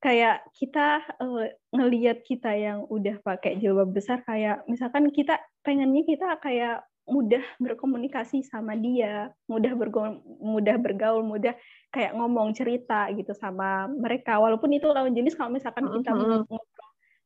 Kayak 0.00 0.48
kita 0.56 1.04
uh, 1.20 1.44
ngelihat 1.76 2.24
kita 2.24 2.56
yang 2.56 2.88
udah 2.88 3.20
pakai 3.20 3.60
jilbab 3.60 3.92
besar 3.92 4.24
kayak 4.24 4.64
misalkan 4.64 5.12
kita 5.12 5.36
pengennya 5.60 6.02
kita 6.08 6.40
kayak 6.40 6.80
mudah 7.10 7.42
berkomunikasi 7.58 8.46
sama 8.46 8.78
dia 8.78 9.34
mudah 9.50 9.74
bergaul 9.74 10.22
mudah 10.38 10.78
bergaul 10.78 11.26
mudah 11.26 11.58
kayak 11.90 12.14
ngomong 12.14 12.54
cerita 12.54 13.10
gitu 13.12 13.34
sama 13.36 13.90
mereka. 13.90 14.38
Walaupun 14.38 14.70
itu 14.72 14.88
lawan 14.88 15.12
jenis 15.12 15.34
kalau 15.36 15.52
misalkan 15.52 15.90
kita 15.90 16.14
ngobrol 16.14 16.64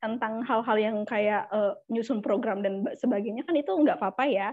tentang 0.01 0.45
hal-hal 0.45 0.77
yang 0.77 0.97
kayak 1.09 1.49
uh, 1.49 1.73
nyusun 1.89 2.21
program 2.21 2.61
dan 2.61 2.85
sebagainya 2.97 3.45
kan 3.49 3.57
itu 3.57 3.73
nggak 3.73 3.97
apa-apa 3.97 4.25
ya. 4.29 4.49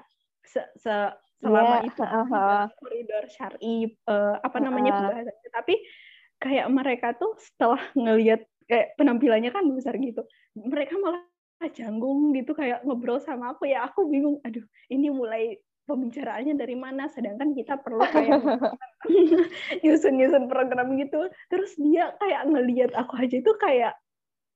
Se, 0.46 0.64
se 0.80 0.94
selama 1.42 1.76
yeah. 1.82 1.90
itu 1.90 2.04
uh-huh. 2.06 2.64
koridor 2.78 3.26
syari 3.28 3.78
uh, 4.06 4.38
apa 4.46 4.58
namanya 4.62 4.94
uh-huh. 5.10 5.26
tapi 5.50 5.82
kayak 6.38 6.68
mereka 6.70 7.18
tuh 7.18 7.34
setelah 7.42 7.82
ngelihat 7.98 8.46
kayak 8.70 8.94
penampilannya 8.96 9.52
kan 9.52 9.66
besar 9.74 9.98
gitu 9.98 10.24
mereka 10.56 10.96
malah 11.02 11.26
canggung 11.74 12.34
gitu 12.34 12.58
kayak 12.58 12.82
ngobrol 12.82 13.22
sama 13.22 13.54
aku 13.54 13.70
ya 13.70 13.86
aku 13.86 14.10
bingung 14.10 14.42
aduh 14.42 14.66
ini 14.90 15.14
mulai 15.14 15.62
pembicaraannya 15.86 16.58
dari 16.58 16.74
mana 16.74 17.10
sedangkan 17.10 17.54
kita 17.54 17.78
perlu 17.82 18.02
kayak 18.10 18.42
nyusun-nyusun 19.86 20.50
program 20.50 20.98
gitu 20.98 21.30
terus 21.52 21.74
dia 21.78 22.14
kayak 22.18 22.50
ngelihat 22.50 22.92
aku 22.98 23.18
aja 23.22 23.36
itu 23.38 23.52
kayak 23.62 23.94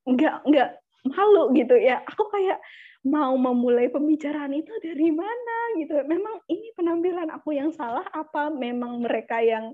nggak 0.06 0.36
nggak 0.48 0.70
malu 1.06 1.54
gitu 1.54 1.75
ya 1.77 2.01
aku 2.06 2.30
kayak 2.34 2.58
mau 3.05 3.38
memulai 3.38 3.88
pembicaraan 3.93 4.51
itu 4.57 4.74
dari 4.81 5.13
mana 5.13 5.57
gitu. 5.77 5.93
Memang 6.09 6.41
ini 6.50 6.74
penampilan 6.74 7.29
aku 7.29 7.53
yang 7.53 7.69
salah 7.69 8.05
apa 8.09 8.50
memang 8.50 9.05
mereka 9.05 9.39
yang 9.45 9.71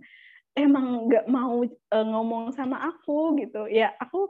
emang 0.51 1.07
nggak 1.07 1.31
mau 1.31 1.63
uh, 1.63 2.05
ngomong 2.11 2.51
sama 2.51 2.83
aku 2.83 3.39
gitu. 3.39 3.71
Ya 3.71 3.95
aku 3.95 4.27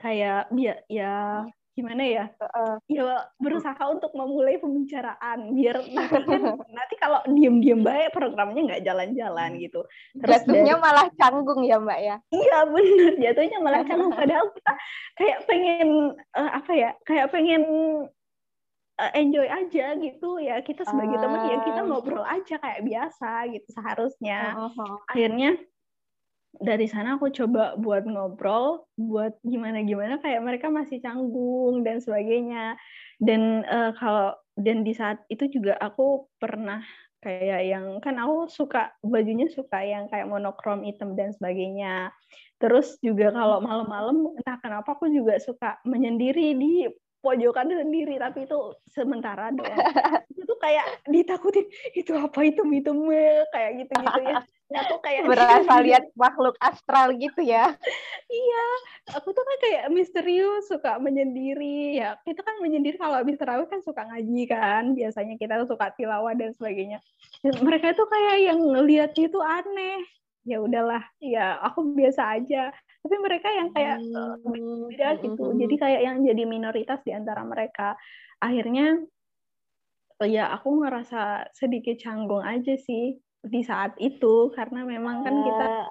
kayak 0.00 0.48
ya 0.56 0.74
ya 0.88 1.44
gimana 1.78 2.02
ya? 2.02 2.24
Uh, 2.42 2.74
ya 2.90 3.30
berusaha 3.38 3.78
untuk 3.86 4.10
memulai 4.18 4.58
pembicaraan 4.58 5.54
biar 5.54 5.78
nanti 5.94 6.18
kan 6.26 6.42
nanti 6.74 6.94
kalau 6.98 7.22
diem-diem 7.30 7.86
baik 7.86 8.10
programnya 8.10 8.66
nggak 8.66 8.82
jalan-jalan 8.82 9.50
hmm. 9.54 9.60
gitu. 9.62 9.80
Terus 10.18 10.42
jatuhnya 10.42 10.74
dari, 10.74 10.82
malah 10.82 11.06
canggung 11.14 11.62
ya 11.62 11.78
mbak 11.78 12.00
ya? 12.02 12.16
Iya 12.34 12.58
benar 12.66 13.12
jatuhnya 13.22 13.58
malah 13.62 13.82
canggung. 13.86 14.10
Padahal 14.18 14.46
kita 14.50 14.72
kayak 15.14 15.38
pengen 15.46 15.88
uh, 16.34 16.50
apa 16.58 16.72
ya 16.74 16.90
kayak 17.06 17.30
pengen 17.30 17.62
uh, 18.98 19.12
enjoy 19.14 19.46
aja 19.46 19.86
gitu. 19.94 20.30
Ya 20.42 20.58
kita 20.66 20.82
sebagai 20.82 21.14
uh, 21.14 21.22
teman 21.22 21.46
ya 21.46 21.56
kita 21.62 21.80
ngobrol 21.86 22.26
aja 22.26 22.58
kayak 22.58 22.82
biasa 22.82 23.46
gitu 23.54 23.68
seharusnya. 23.70 24.58
Uh, 24.58 24.74
uh, 24.74 24.98
akhirnya 25.06 25.54
dari 26.56 26.88
sana 26.88 27.20
aku 27.20 27.28
coba 27.30 27.76
buat 27.76 28.08
ngobrol, 28.08 28.88
buat 28.96 29.36
gimana-gimana 29.44 30.18
kayak 30.18 30.42
mereka 30.42 30.72
masih 30.72 30.98
canggung 31.04 31.84
dan 31.84 32.00
sebagainya. 32.00 32.74
Dan 33.20 33.62
uh, 33.68 33.92
kalau 33.98 34.34
dan 34.58 34.82
di 34.82 34.96
saat 34.96 35.22
itu 35.30 35.46
juga 35.52 35.76
aku 35.78 36.26
pernah 36.40 36.82
kayak 37.18 37.62
yang 37.66 37.86
kan 37.98 38.14
aku 38.18 38.46
suka 38.46 38.94
bajunya 39.02 39.50
suka 39.50 39.82
yang 39.82 40.06
kayak 40.06 40.30
monokrom 40.30 40.86
hitam 40.86 41.14
dan 41.18 41.34
sebagainya. 41.34 42.14
Terus 42.58 42.98
juga 43.02 43.30
kalau 43.30 43.62
malam-malam 43.62 44.34
entah 44.38 44.58
kenapa 44.58 44.98
aku 44.98 45.10
juga 45.10 45.38
suka 45.38 45.78
menyendiri 45.86 46.58
di 46.58 46.90
pojokan 47.18 47.70
sendiri 47.70 48.16
tapi 48.16 48.46
itu 48.46 48.58
sementara 48.94 49.50
doang 49.50 49.74
itu 50.32 50.42
tuh 50.46 50.58
kayak 50.62 50.86
ditakutin 51.10 51.66
itu 51.94 52.12
apa 52.14 52.40
itu 52.46 52.62
itu 52.62 52.92
kayak 53.50 53.70
gitu 53.82 53.92
gitu 53.98 54.20
ya 54.22 54.38
Nah, 54.68 54.84
tuh 54.84 55.00
kayak 55.00 55.24
berasa 55.24 55.72
lihat 55.86 56.04
makhluk 56.12 56.52
astral 56.60 57.16
gitu 57.16 57.40
ya. 57.40 57.72
iya, 58.28 58.66
aku 59.16 59.32
tuh 59.32 59.40
kan 59.40 59.56
kayak 59.64 59.84
misterius, 59.88 60.68
suka 60.68 61.00
menyendiri. 61.00 61.96
Ya, 61.96 62.20
kita 62.20 62.44
kan 62.44 62.60
menyendiri 62.60 63.00
kalau 63.00 63.16
habis 63.16 63.40
terawih 63.40 63.64
kan 63.64 63.80
suka 63.80 64.04
ngaji 64.04 64.44
kan. 64.44 64.92
Biasanya 64.92 65.40
kita 65.40 65.64
tuh 65.64 65.72
suka 65.72 65.88
tilawah 65.96 66.36
dan 66.36 66.52
sebagainya. 66.52 67.00
Dan 67.40 67.64
mereka 67.64 67.96
tuh 67.96 68.12
kayak 68.12 68.36
yang 68.44 68.60
ngelihat 68.60 69.16
itu 69.16 69.40
aneh. 69.40 70.04
Ya 70.44 70.60
udahlah, 70.60 71.04
ya 71.16 71.56
aku 71.64 71.88
biasa 71.96 72.36
aja. 72.36 72.68
Tapi 72.98 73.16
mereka 73.22 73.48
yang 73.52 73.68
kayak 73.70 73.98
hmm. 74.02 74.90
beda 74.90 75.08
gitu. 75.22 75.44
Jadi 75.54 75.74
kayak 75.78 76.00
yang 76.02 76.16
jadi 76.26 76.42
minoritas 76.44 77.00
di 77.06 77.14
antara 77.14 77.46
mereka. 77.46 77.94
Akhirnya 78.42 78.98
ya 80.26 80.50
aku 80.50 80.82
ngerasa 80.82 81.54
sedikit 81.54 81.94
canggung 82.02 82.42
aja 82.42 82.74
sih 82.74 83.22
di 83.38 83.62
saat 83.62 83.94
itu 84.02 84.50
karena 84.50 84.82
memang 84.82 85.22
kan 85.22 85.34
kita 85.46 85.66
ah. 85.70 85.86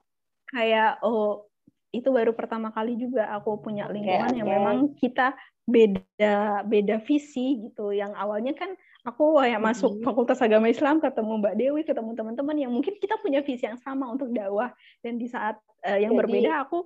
kayak 0.52 0.92
oh 1.00 1.48
itu 1.96 2.12
baru 2.12 2.36
pertama 2.36 2.76
kali 2.76 3.00
juga 3.00 3.32
aku 3.32 3.64
punya 3.64 3.88
lingkungan 3.88 4.36
okay, 4.36 4.40
yang 4.44 4.50
memang 4.52 4.78
kita 5.00 5.32
beda 5.64 6.68
beda 6.68 7.00
visi 7.08 7.64
gitu 7.64 7.96
yang 7.96 8.12
awalnya 8.20 8.52
kan 8.52 8.76
aku 9.08 9.40
kayak 9.40 9.64
masuk 9.64 10.04
Fakultas 10.04 10.44
Agama 10.44 10.68
Islam 10.68 11.00
ketemu 11.00 11.40
Mbak 11.40 11.56
Dewi 11.56 11.82
ketemu 11.88 12.12
teman-teman 12.12 12.58
yang 12.60 12.72
mungkin 12.76 13.00
kita 13.00 13.16
punya 13.24 13.40
visi 13.40 13.64
yang 13.64 13.80
sama 13.80 14.12
untuk 14.12 14.28
dakwah. 14.36 14.76
Dan 15.00 15.16
di 15.16 15.32
saat 15.32 15.56
uh, 15.88 15.96
yang 15.96 16.12
Jadi, 16.12 16.20
berbeda 16.20 16.68
aku 16.68 16.84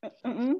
uh 0.00 0.08
-uh, 0.08 0.54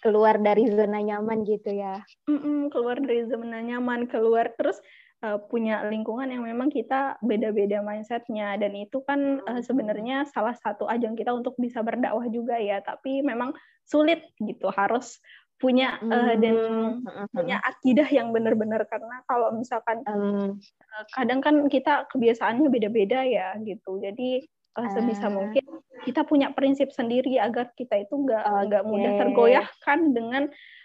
keluar 0.00 0.40
dari 0.40 0.64
zona 0.72 1.04
nyaman 1.04 1.44
gitu 1.44 1.76
ya? 1.76 2.00
-uh, 2.24 2.72
keluar 2.72 2.96
dari 3.04 3.28
zona 3.28 3.60
nyaman 3.60 4.08
keluar 4.08 4.56
terus 4.56 4.80
uh, 5.20 5.36
punya 5.52 5.84
lingkungan 5.92 6.32
yang 6.32 6.48
memang 6.48 6.72
kita 6.72 7.20
beda-beda 7.20 7.84
mindsetnya. 7.84 8.56
Dan 8.56 8.72
itu 8.80 9.04
kan 9.04 9.44
uh, 9.44 9.60
sebenarnya 9.60 10.24
salah 10.32 10.56
satu 10.56 10.88
ajang 10.88 11.20
kita 11.20 11.36
untuk 11.36 11.52
bisa 11.60 11.84
berdakwah 11.84 12.24
juga 12.32 12.56
ya. 12.56 12.80
Tapi 12.80 13.20
memang 13.20 13.52
sulit 13.84 14.24
gitu 14.40 14.72
harus 14.72 15.20
punya 15.64 15.96
uh, 16.04 16.36
dan 16.36 16.56
punya 17.32 17.56
akidah 17.64 18.04
yang 18.12 18.36
benar-benar. 18.36 18.84
Karena 18.84 19.24
kalau 19.24 19.56
misalkan 19.56 20.04
um, 20.04 20.60
kadang 21.16 21.40
kan 21.40 21.64
kita 21.72 22.04
kebiasaannya 22.12 22.68
beda-beda 22.68 23.24
ya 23.24 23.56
gitu. 23.64 23.96
Jadi 23.96 24.44
uh, 24.76 24.88
sebisa 24.92 25.32
mungkin 25.32 25.64
kita 26.04 26.28
punya 26.28 26.52
prinsip 26.52 26.92
sendiri 26.92 27.40
agar 27.40 27.72
kita 27.72 28.04
itu 28.04 28.12
nggak 28.12 28.44
nggak 28.68 28.82
okay. 28.84 28.90
mudah 28.92 29.12
tergoyahkan 29.24 29.98
dengan 30.12 30.44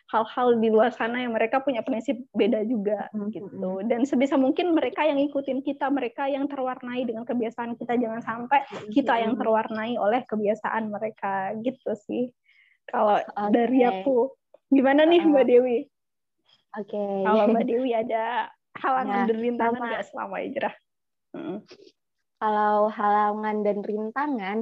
hal-hal 0.09 0.57
di 0.57 0.73
luar 0.73 0.89
sana 0.89 1.21
yang 1.21 1.37
mereka 1.37 1.61
punya 1.61 1.85
prinsip 1.85 2.17
beda 2.33 2.65
juga 2.65 3.05
mm-hmm. 3.13 3.29
gitu. 3.29 3.71
dan 3.85 4.01
sebisa 4.09 4.41
mungkin 4.41 4.73
mereka 4.73 5.05
yang 5.05 5.21
ikutin 5.21 5.61
kita 5.61 5.85
mereka 5.93 6.25
yang 6.25 6.49
terwarnai 6.49 7.05
dengan 7.05 7.29
kebiasaan 7.29 7.77
kita. 7.77 7.93
Jangan 7.99 8.21
sampai 8.25 8.65
kita 8.89 9.21
yang 9.21 9.37
terwarnai 9.37 10.01
oleh 10.01 10.25
kebiasaan 10.25 10.89
mereka 10.89 11.53
gitu 11.61 11.93
sih. 11.93 12.33
Kalau 12.89 13.21
okay. 13.21 13.49
dari 13.53 13.85
aku 13.85 14.33
gimana 14.69 15.05
nih 15.05 15.21
Mbak 15.25 15.45
Dewi? 15.45 15.77
Oke. 16.77 16.93
Okay. 16.95 17.25
Kalau 17.25 17.43
Mbak 17.49 17.65
Dewi 17.73 17.91
ada 17.93 18.53
halangan 18.79 19.25
nah, 19.25 19.27
dan 19.27 19.37
rintangan 19.37 19.81
nggak 19.81 20.05
selama 20.07 20.35
hijrah? 20.39 20.75
Hmm. 21.35 21.57
Kalau 22.39 22.87
halangan 22.87 23.57
dan 23.67 23.77
rintangan, 23.83 24.57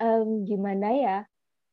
um, 0.00 0.28
gimana 0.48 0.88
ya? 0.96 1.18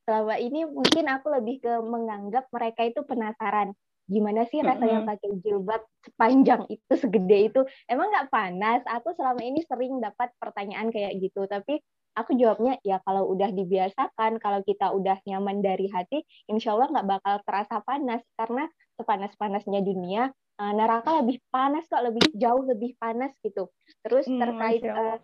selama 0.06 0.38
ini 0.38 0.70
mungkin 0.70 1.10
aku 1.10 1.28
lebih 1.34 1.66
ke 1.66 1.74
menganggap 1.82 2.46
mereka 2.54 2.86
itu 2.86 3.02
penasaran 3.02 3.74
gimana 4.06 4.46
sih 4.46 4.62
rasanya 4.62 5.02
mm-hmm. 5.02 5.10
pakai 5.18 5.30
jilbab 5.42 5.82
sepanjang 6.06 6.62
itu 6.70 6.94
segede 6.94 7.50
itu 7.50 7.62
emang 7.90 8.14
nggak 8.14 8.30
panas 8.30 8.86
aku 8.86 9.18
selama 9.18 9.42
ini 9.42 9.66
sering 9.66 9.98
dapat 9.98 10.30
pertanyaan 10.38 10.94
kayak 10.94 11.18
gitu 11.18 11.50
tapi 11.50 11.82
aku 12.16 12.34
jawabnya 12.40 12.80
ya 12.82 13.04
kalau 13.04 13.28
udah 13.30 13.52
dibiasakan 13.52 14.40
kalau 14.40 14.64
kita 14.64 14.90
udah 14.96 15.20
nyaman 15.28 15.60
dari 15.60 15.92
hati 15.92 16.24
insya 16.48 16.74
Allah 16.74 16.90
nggak 16.96 17.08
bakal 17.20 17.36
terasa 17.44 17.84
panas. 17.84 18.24
Karena 18.40 18.66
sepanas 18.96 19.36
panasnya 19.36 19.84
dunia 19.84 20.32
uh, 20.60 20.74
neraka 20.74 21.20
lebih 21.22 21.44
panas 21.52 21.84
kok 21.86 22.04
lebih 22.04 22.24
jauh 22.36 22.64
lebih 22.64 22.96
panas 22.98 23.36
gitu. 23.44 23.70
Terus 24.02 24.26
hmm, 24.26 24.40
terkait 24.40 24.84
uh, 24.88 25.20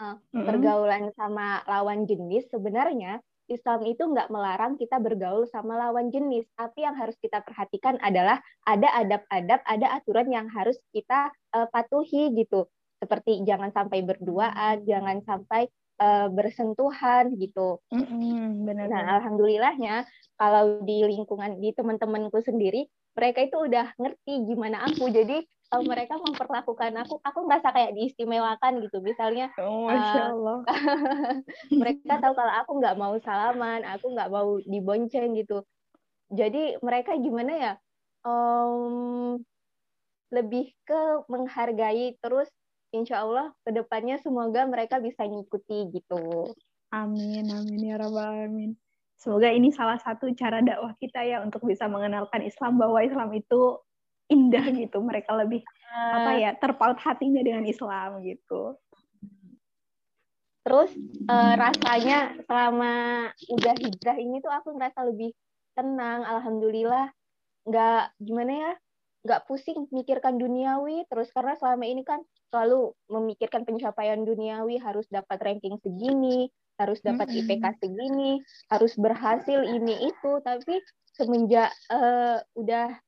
uh, 0.00 0.16
pergaulan 0.32 1.10
sama 1.18 1.60
lawan 1.66 2.06
jenis 2.06 2.46
sebenarnya 2.50 3.18
Islam 3.44 3.84
itu 3.84 4.00
nggak 4.00 4.32
melarang 4.32 4.80
kita 4.80 4.96
bergaul 4.96 5.44
sama 5.44 5.76
lawan 5.76 6.08
jenis, 6.08 6.48
tapi 6.56 6.80
yang 6.80 6.96
harus 6.96 7.12
kita 7.20 7.44
perhatikan 7.44 8.00
adalah 8.00 8.40
ada 8.64 8.88
adab-adab, 8.96 9.60
ada 9.68 9.86
aturan 10.00 10.32
yang 10.32 10.46
harus 10.48 10.80
kita 10.96 11.28
uh, 11.52 11.68
patuhi 11.68 12.32
gitu. 12.32 12.64
Seperti 13.04 13.44
jangan 13.44 13.68
sampai 13.68 14.00
berduaan, 14.00 14.88
jangan 14.88 15.20
sampai 15.20 15.68
uh, 16.00 16.32
bersentuhan 16.32 17.36
gitu. 17.36 17.84
Mm-hmm, 17.92 18.64
benar. 18.64 18.86
Nah, 18.88 19.02
alhamdulillahnya 19.20 20.08
kalau 20.40 20.80
di 20.82 21.04
lingkungan 21.04 21.60
di 21.60 21.76
teman-temanku 21.76 22.40
sendiri, 22.40 22.88
mereka 23.12 23.44
itu 23.44 23.60
udah 23.60 23.92
ngerti 24.00 24.48
gimana 24.48 24.88
aku. 24.88 25.12
Jadi 25.12 25.44
kalau 25.68 25.84
mereka 25.84 26.16
memperlakukan 26.16 26.92
aku, 27.02 27.18
aku 27.20 27.38
merasa 27.44 27.74
kayak 27.74 27.92
diistimewakan 27.98 28.80
gitu. 28.80 29.04
Misalnya, 29.04 29.50
oh, 29.58 29.90
Masya 29.90 30.22
eh, 30.22 30.26
Allah. 30.32 30.58
Uh, 30.64 31.34
mereka 31.82 32.24
tahu 32.24 32.34
kalau 32.34 32.52
aku 32.62 32.72
nggak 32.80 32.96
mau 32.96 33.14
salaman, 33.20 33.84
aku 33.84 34.06
nggak 34.14 34.30
mau 34.30 34.56
dibonceng 34.64 35.34
gitu. 35.36 35.66
Jadi 36.32 36.78
mereka 36.80 37.14
gimana 37.20 37.52
ya? 37.52 37.72
Um, 38.24 39.44
lebih 40.32 40.74
ke 40.82 41.00
menghargai 41.30 42.18
terus 42.18 42.50
insya 42.94 43.26
Allah 43.26 43.50
ke 43.66 43.74
depannya 43.74 44.22
semoga 44.22 44.62
mereka 44.64 45.02
bisa 45.02 45.26
ngikuti 45.26 45.90
gitu. 45.90 46.54
Amin, 46.94 47.50
amin 47.50 47.80
ya 47.82 47.98
rabbal 47.98 48.22
alamin. 48.22 48.78
Semoga 49.18 49.50
ini 49.50 49.74
salah 49.74 49.98
satu 49.98 50.30
cara 50.38 50.62
dakwah 50.62 50.94
kita 51.02 51.26
ya 51.26 51.42
untuk 51.42 51.66
bisa 51.66 51.90
mengenalkan 51.90 52.46
Islam 52.46 52.78
bahwa 52.78 53.02
Islam 53.02 53.34
itu 53.34 53.82
indah 54.28 54.64
gitu 54.72 55.04
mereka 55.04 55.36
lebih 55.36 55.60
uh, 55.92 56.12
apa 56.20 56.30
ya 56.40 56.50
terpaut 56.56 56.96
hatinya 56.96 57.44
dengan 57.44 57.64
Islam 57.68 58.24
gitu 58.24 58.76
terus 60.64 60.88
uh, 61.28 61.54
rasanya 61.60 62.40
selama 62.48 62.92
udah 63.52 63.74
hijrah 63.76 64.16
ini 64.16 64.40
tuh 64.40 64.48
aku 64.48 64.72
ngerasa 64.72 65.04
lebih 65.12 65.36
tenang 65.76 66.24
alhamdulillah 66.24 67.12
nggak 67.68 68.16
gimana 68.16 68.52
ya 68.52 68.72
nggak 69.24 69.48
pusing 69.48 69.88
mikirkan 69.88 70.36
duniawi 70.36 71.08
terus 71.08 71.32
karena 71.32 71.56
selama 71.56 71.84
ini 71.88 72.04
kan 72.04 72.20
selalu 72.52 72.92
memikirkan 73.08 73.64
pencapaian 73.64 74.20
duniawi 74.20 74.76
harus 74.76 75.08
dapat 75.08 75.40
ranking 75.40 75.80
segini 75.80 76.52
harus 76.78 76.98
dapat 77.02 77.30
IPK 77.30 77.64
segini 77.78 78.42
harus 78.70 78.92
berhasil 78.98 79.62
ini 79.62 80.10
itu. 80.10 80.32
Tapi 80.42 80.82
semenjak 81.14 81.70
uh, 81.90 82.42
udah 82.58 82.98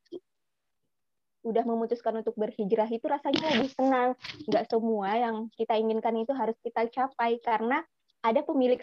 udah 1.46 1.62
memutuskan 1.62 2.18
untuk 2.18 2.35
berhijrah 2.35 2.90
itu 2.90 3.07
rasanya 3.07 3.59
lebih 3.59 3.72
tenang. 3.74 4.11
Nggak 4.46 4.64
semua 4.70 5.11
yang 5.14 5.37
kita 5.55 5.79
inginkan 5.79 6.14
itu 6.18 6.35
harus 6.35 6.59
kita 6.62 6.87
capai 6.90 7.38
karena 7.42 7.83
ada 8.26 8.42
pemilik 8.42 8.83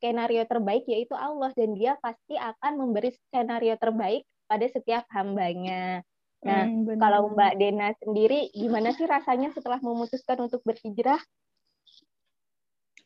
skenario 0.00 0.48
terbaik 0.48 0.88
yaitu 0.88 1.12
Allah 1.12 1.52
dan 1.52 1.76
dia 1.76 2.00
pasti 2.00 2.40
akan 2.40 2.80
memberi 2.80 3.12
skenario 3.28 3.76
terbaik 3.76 4.24
pada 4.48 4.64
setiap 4.64 5.04
hambanya 5.12 6.00
Nah, 6.42 6.66
hmm, 6.66 6.98
kalau 6.98 7.30
Mbak 7.38 7.52
Dena 7.54 7.94
sendiri, 8.02 8.50
gimana 8.50 8.90
sih 8.90 9.06
rasanya 9.06 9.54
setelah 9.54 9.78
memutuskan 9.78 10.42
untuk 10.42 10.66
berhijrah? 10.66 11.22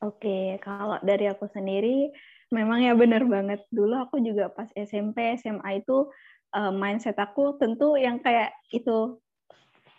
Oke, 0.00 0.56
kalau 0.64 0.96
dari 1.04 1.28
aku 1.28 1.44
sendiri, 1.52 2.12
memang 2.48 2.80
ya 2.80 2.96
benar 2.96 3.28
banget. 3.28 3.60
Dulu 3.68 4.08
aku 4.08 4.24
juga 4.24 4.48
pas 4.48 4.68
SMP, 4.72 5.36
SMA 5.36 5.84
itu 5.84 6.08
uh, 6.56 6.72
mindset 6.72 7.16
aku 7.20 7.60
tentu 7.60 8.00
yang 8.00 8.24
kayak 8.24 8.56
itu 8.72 9.20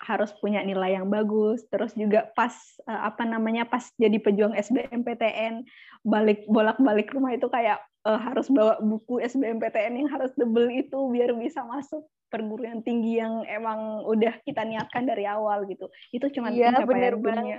harus 0.02 0.34
punya 0.42 0.66
nilai 0.66 0.98
yang 0.98 1.06
bagus. 1.06 1.62
Terus 1.70 1.94
juga 1.94 2.26
pas 2.34 2.54
uh, 2.90 3.10
apa 3.10 3.22
namanya 3.22 3.70
pas 3.70 3.86
jadi 4.02 4.18
pejuang 4.18 4.58
SBMPTN, 4.58 5.62
balik 6.02 6.42
bolak-balik 6.50 7.14
rumah 7.14 7.38
itu 7.38 7.46
kayak 7.54 7.86
uh, 8.02 8.18
harus 8.18 8.50
bawa 8.50 8.82
buku 8.82 9.22
SBMPTN 9.22 9.94
yang 9.94 10.10
harus 10.10 10.34
double 10.34 10.74
itu 10.74 10.98
biar 11.14 11.38
bisa 11.38 11.62
masuk 11.62 12.02
perguruan 12.28 12.84
tinggi 12.84 13.20
yang 13.20 13.44
emang 13.48 14.04
udah 14.04 14.40
kita 14.44 14.68
niatkan 14.68 15.08
dari 15.08 15.24
awal 15.24 15.64
gitu. 15.68 15.88
Itu 16.12 16.28
cuma 16.32 16.52
ya, 16.52 16.76
pencapaian 16.76 17.20
dunia. 17.20 17.58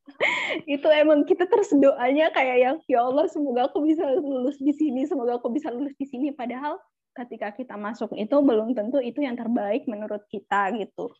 itu 0.78 0.88
emang 0.88 1.26
kita 1.26 1.50
terus 1.50 1.74
doanya 1.74 2.30
kayak 2.30 2.56
yang 2.62 2.76
ya 2.86 3.02
Allah 3.02 3.26
semoga 3.26 3.66
aku 3.70 3.82
bisa 3.82 4.06
lulus 4.18 4.56
di 4.62 4.72
sini, 4.72 5.04
semoga 5.04 5.38
aku 5.38 5.50
bisa 5.50 5.74
lulus 5.74 5.94
di 5.98 6.06
sini. 6.06 6.30
Padahal 6.30 6.78
ketika 7.16 7.50
kita 7.56 7.74
masuk 7.74 8.12
itu 8.14 8.36
belum 8.36 8.76
tentu 8.76 9.02
itu 9.02 9.24
yang 9.24 9.34
terbaik 9.34 9.88
menurut 9.90 10.22
kita 10.30 10.70
gitu. 10.76 11.10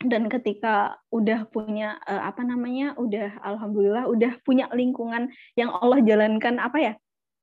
Dan 0.00 0.32
ketika 0.32 0.96
udah 1.12 1.44
punya 1.52 2.00
uh, 2.08 2.24
apa 2.24 2.40
namanya, 2.40 2.96
udah 2.96 3.36
alhamdulillah 3.44 4.08
udah 4.08 4.32
punya 4.48 4.64
lingkungan 4.72 5.28
yang 5.60 5.68
Allah 5.76 6.00
jalankan 6.00 6.56
apa 6.56 6.78
ya? 6.80 6.94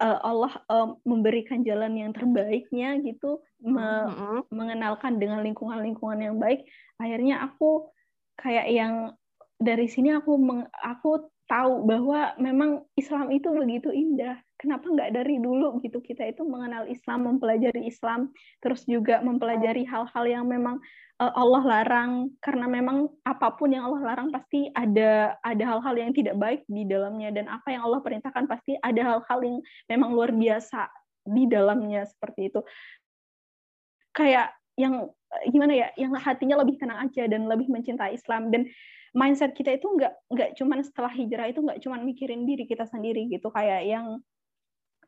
Uh, 0.02 0.20
Allah 0.22 0.54
uh, 0.70 0.94
memberikan 1.06 1.62
jalan 1.66 1.98
yang 1.98 2.12
terbaiknya 2.14 2.98
gitu 3.02 3.42
me 3.62 3.82
mm-hmm. 3.82 4.54
mengenalkan 4.54 5.18
dengan 5.18 5.42
lingkungan-lingkungan 5.42 6.20
yang 6.22 6.38
baik 6.38 6.66
akhirnya 7.02 7.42
aku 7.46 7.90
kayak 8.38 8.70
yang 8.70 8.94
dari 9.58 9.90
sini 9.90 10.14
aku 10.14 10.38
meng, 10.38 10.70
aku 10.86 11.26
tahu 11.48 11.88
bahwa 11.88 12.36
memang 12.38 12.84
Islam 13.00 13.32
itu 13.32 13.50
begitu 13.52 13.90
indah. 13.90 14.38
Kenapa 14.60 14.88
nggak 14.90 15.16
dari 15.16 15.40
dulu 15.40 15.80
gitu 15.82 16.04
kita 16.04 16.28
itu 16.28 16.44
mengenal 16.44 16.86
Islam 16.92 17.26
mempelajari 17.26 17.88
Islam 17.88 18.36
terus 18.60 18.84
juga 18.84 19.24
mempelajari 19.24 19.88
hal-hal 19.88 20.26
yang 20.28 20.46
memang 20.46 20.84
Eh, 21.18 21.34
Allah 21.34 21.64
larang. 21.66 22.30
Karena 22.38 22.70
memang 22.70 23.10
apa 23.26 23.50
pun 23.58 23.74
yang 23.74 23.90
Allah 23.90 24.14
larang 24.14 24.30
pasti 24.30 24.70
ada 24.78 25.34
ada 25.42 25.64
hal-hal 25.66 25.96
yang 25.98 26.12
tidak 26.14 26.38
baik 26.38 26.62
di 26.70 26.86
dalamnya. 26.86 27.34
Dan 27.34 27.50
apa 27.50 27.74
yang 27.74 27.90
Allah 27.90 28.06
perintahkan 28.06 28.46
pasti 28.46 28.78
ada 28.78 29.02
hal-hal 29.02 29.40
yang 29.42 29.58
memang 29.90 30.14
luar 30.14 30.30
biasa 30.30 30.86
di 31.26 31.50
dalamnya 31.50 32.06
seperti 32.06 32.54
itu. 32.54 32.62
Kayak 34.14 34.54
yang 34.78 35.10
gimana 35.50 35.74
ya 35.74 35.88
yang 35.98 36.14
hatinya 36.14 36.62
lebih 36.62 36.78
tenang 36.78 37.10
aja 37.10 37.26
dan 37.26 37.50
lebih 37.50 37.66
mencintai 37.66 38.14
Islam. 38.14 38.54
Dan 38.54 38.70
mindset 39.16 39.56
kita 39.56 39.76
itu 39.76 39.88
nggak 39.88 40.14
nggak 40.32 40.50
cuman 40.60 40.80
setelah 40.84 41.12
hijrah 41.14 41.48
itu 41.52 41.60
nggak 41.64 41.80
cuman 41.84 42.02
mikirin 42.04 42.44
diri 42.44 42.66
kita 42.68 42.88
sendiri 42.90 43.28
gitu. 43.32 43.48
Kayak 43.54 43.82
yang 43.88 44.06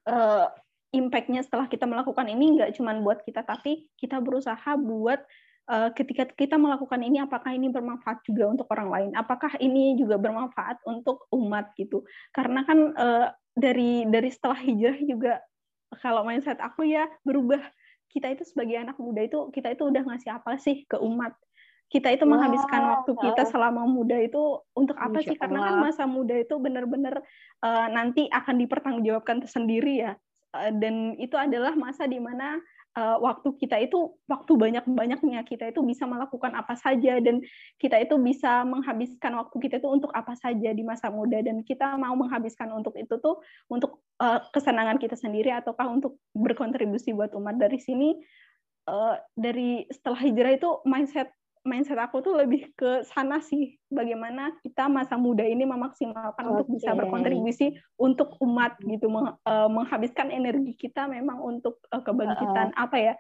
uh, 0.08 0.48
impactnya 0.94 1.42
setelah 1.44 1.66
kita 1.68 1.90
melakukan 1.90 2.28
ini 2.28 2.60
nggak 2.60 2.78
cuman 2.78 3.02
buat 3.02 3.24
kita 3.26 3.44
tapi 3.44 3.90
kita 3.98 4.22
berusaha 4.22 4.78
buat 4.80 5.22
Eh, 5.70 5.90
ketika 5.94 6.26
kita 6.26 6.58
melakukan 6.58 6.98
ini 6.98 7.22
apakah 7.22 7.54
ini 7.54 7.70
bermanfaat 7.70 8.26
juga 8.26 8.50
untuk 8.50 8.66
orang 8.74 8.90
lain? 8.90 9.10
Apakah 9.14 9.54
ini 9.62 9.94
juga 10.02 10.18
bermanfaat 10.18 10.82
untuk 10.82 11.30
umat 11.30 11.78
gitu? 11.78 12.02
Karena 12.34 12.66
kan 12.66 12.90
uh, 12.98 13.30
dari 13.54 14.02
dari 14.10 14.34
setelah 14.34 14.58
hijrah 14.58 14.98
juga 14.98 15.38
kalau 16.02 16.26
mindset 16.26 16.58
aku 16.58 16.90
ya 16.90 17.06
berubah. 17.22 17.62
Kita 18.10 18.34
itu 18.34 18.42
sebagai 18.50 18.82
anak 18.82 18.98
muda 18.98 19.22
itu 19.22 19.54
kita 19.54 19.78
itu 19.78 19.86
udah 19.86 20.02
ngasih 20.10 20.42
apa 20.42 20.58
sih 20.58 20.90
ke 20.90 20.98
umat 20.98 21.38
kita 21.90 22.14
itu 22.14 22.22
menghabiskan 22.22 22.82
waktu 22.86 23.12
kita 23.18 23.50
selama 23.50 23.90
muda 23.90 24.14
itu 24.22 24.62
untuk 24.78 24.94
apa 25.02 25.26
sih? 25.26 25.34
Karena 25.34 25.74
kan 25.74 25.76
masa 25.90 26.06
muda 26.06 26.38
itu 26.38 26.54
benar-benar 26.62 27.26
uh, 27.66 27.88
nanti 27.90 28.30
akan 28.30 28.62
dipertanggungjawabkan 28.62 29.42
tersendiri 29.42 30.06
ya. 30.06 30.14
Dan 30.54 31.14
itu 31.22 31.38
adalah 31.38 31.78
masa 31.78 32.10
di 32.10 32.18
mana 32.18 32.58
uh, 32.98 33.18
waktu 33.22 33.54
kita 33.58 33.78
itu 33.86 34.18
waktu 34.26 34.54
banyak-banyaknya 34.54 35.46
kita 35.46 35.70
itu 35.70 35.82
bisa 35.86 36.10
melakukan 36.10 36.58
apa 36.58 36.74
saja 36.74 37.22
dan 37.22 37.42
kita 37.78 38.02
itu 38.02 38.18
bisa 38.18 38.66
menghabiskan 38.66 39.38
waktu 39.38 39.56
kita 39.62 39.78
itu 39.78 39.90
untuk 39.90 40.10
apa 40.14 40.34
saja 40.38 40.70
di 40.74 40.82
masa 40.86 41.10
muda. 41.10 41.42
Dan 41.42 41.66
kita 41.66 41.98
mau 41.98 42.14
menghabiskan 42.14 42.70
untuk 42.70 42.94
itu 43.02 43.18
tuh 43.18 43.42
untuk 43.66 44.06
uh, 44.22 44.46
kesenangan 44.54 45.02
kita 45.02 45.18
sendiri 45.18 45.54
ataukah 45.54 45.90
untuk 45.90 46.22
berkontribusi 46.38 47.18
buat 47.18 47.34
umat. 47.34 47.58
Dari 47.58 47.82
sini 47.82 48.14
uh, 48.90 49.18
dari 49.34 49.86
setelah 49.90 50.22
hijrah 50.22 50.54
itu 50.54 50.70
mindset 50.86 51.34
mindset 51.70 52.02
aku 52.02 52.26
tuh 52.26 52.34
lebih 52.34 52.74
ke 52.74 53.06
sana 53.06 53.38
sih. 53.38 53.78
Bagaimana 53.94 54.58
kita 54.66 54.90
masa 54.90 55.22
muda 55.22 55.46
ini 55.46 55.70
memaksimalkan 55.70 56.42
okay. 56.42 56.52
untuk 56.58 56.68
bisa 56.74 56.98
berkontribusi 56.98 57.78
untuk 58.02 58.34
umat 58.42 58.74
gitu. 58.82 59.06
Meng, 59.06 59.38
uh, 59.38 59.70
menghabiskan 59.70 60.34
energi 60.34 60.74
kita 60.74 61.06
memang 61.06 61.38
untuk 61.38 61.78
uh, 61.94 62.02
kebangkitan 62.02 62.74
uh, 62.74 62.90
apa 62.90 62.98
ya 62.98 63.14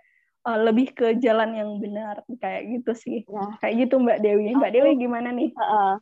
uh, 0.50 0.58
lebih 0.58 0.98
ke 0.98 1.22
jalan 1.22 1.54
yang 1.54 1.78
benar 1.78 2.26
kayak 2.42 2.66
gitu 2.74 2.92
sih. 2.98 3.18
Ya. 3.30 3.46
kayak 3.62 3.76
gitu 3.86 4.02
Mbak 4.02 4.20
Dewi. 4.26 4.58
Mbak 4.58 4.72
aku, 4.74 4.76
Dewi 4.82 4.92
gimana 4.98 5.30
nih? 5.30 5.50
Uh, 5.54 5.96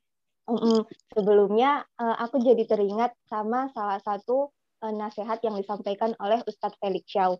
uh, 0.47 0.81
sebelumnya 1.11 1.83
uh, 1.99 2.15
aku 2.23 2.39
jadi 2.39 2.63
teringat 2.63 3.11
sama 3.27 3.67
salah 3.75 3.99
satu 3.99 4.55
uh, 4.81 4.93
nasihat 4.95 5.43
yang 5.43 5.59
disampaikan 5.59 6.15
oleh 6.23 6.39
Ustadz 6.47 6.79
Felix 6.79 7.03
Shaw 7.11 7.35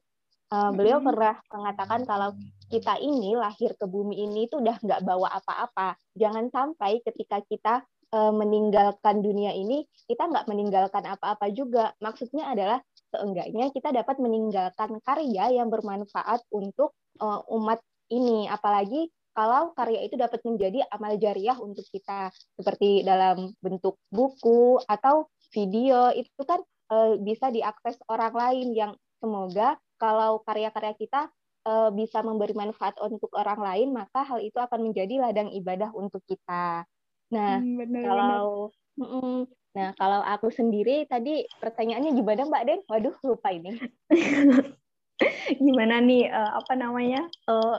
Uh, 0.47 0.71
beliau 0.71 1.03
pernah 1.03 1.36
mengatakan 1.51 2.07
kalau 2.07 2.31
kita 2.71 2.95
ini 3.03 3.36
lahir 3.36 3.75
ke 3.75 3.83
bumi 3.83 4.15
ini 4.15 4.47
itu 4.47 4.63
udah 4.63 4.79
nggak 4.79 5.03
bawa 5.03 5.36
apa-apa. 5.43 5.99
Jangan 6.15 6.47
sampai 6.47 7.03
ketika 7.03 7.43
kita 7.43 7.83
uh, 8.15 8.31
meninggalkan 8.31 9.19
dunia 9.19 9.51
ini, 9.51 9.83
kita 10.07 10.23
nggak 10.23 10.47
meninggalkan 10.47 11.03
apa-apa 11.03 11.51
juga. 11.51 11.91
Maksudnya 11.99 12.47
adalah 12.47 12.79
seenggaknya 13.12 13.75
kita 13.75 13.91
dapat 13.91 14.23
meninggalkan 14.23 15.03
karya 15.03 15.51
yang 15.51 15.67
bermanfaat 15.67 16.39
untuk 16.55 16.95
uh, 17.19 17.43
umat 17.51 17.83
ini. 18.07 18.47
Apalagi 18.47 19.12
kalau 19.36 19.75
karya 19.75 20.07
itu 20.07 20.15
dapat 20.15 20.39
menjadi 20.47 20.88
amal 20.95 21.19
jariah 21.19 21.60
untuk 21.60 21.83
kita, 21.91 22.31
seperti 22.55 23.03
dalam 23.03 23.51
bentuk 23.60 23.99
buku 24.07 24.79
atau 24.88 25.27
video, 25.51 26.07
itu 26.15 26.41
kan 26.47 26.63
uh, 26.88 27.19
bisa 27.19 27.51
diakses 27.51 27.99
orang 28.07 28.31
lain 28.31 28.67
yang 28.71 28.91
semoga 29.19 29.75
kalau 29.97 30.41
karya-karya 30.45 30.93
kita 30.95 31.29
uh, 31.67 31.89
bisa 31.91 32.23
memberi 32.23 32.55
manfaat 32.55 32.95
untuk 33.03 33.29
orang 33.36 33.60
lain, 33.60 33.89
maka 33.91 34.23
hal 34.23 34.39
itu 34.39 34.55
akan 34.57 34.89
menjadi 34.89 35.19
ladang 35.19 35.51
ibadah 35.51 35.91
untuk 35.91 36.23
kita. 36.23 36.88
Nah, 37.36 37.60
hmm, 37.60 37.75
bener, 37.75 38.01
kalau 38.07 38.71
bener. 38.95 39.51
nah 39.77 39.93
kalau 39.93 40.25
aku 40.25 40.49
sendiri 40.49 41.05
tadi 41.05 41.45
pertanyaannya 41.60 42.15
gimana 42.15 42.47
Mbak 42.47 42.63
Den? 42.65 42.81
Waduh 42.88 43.15
lupa 43.27 43.51
ini. 43.51 43.77
gimana 45.65 46.01
nih 46.01 46.29
uh, 46.29 46.62
apa 46.62 46.73
namanya 46.77 47.25
uh, 47.49 47.77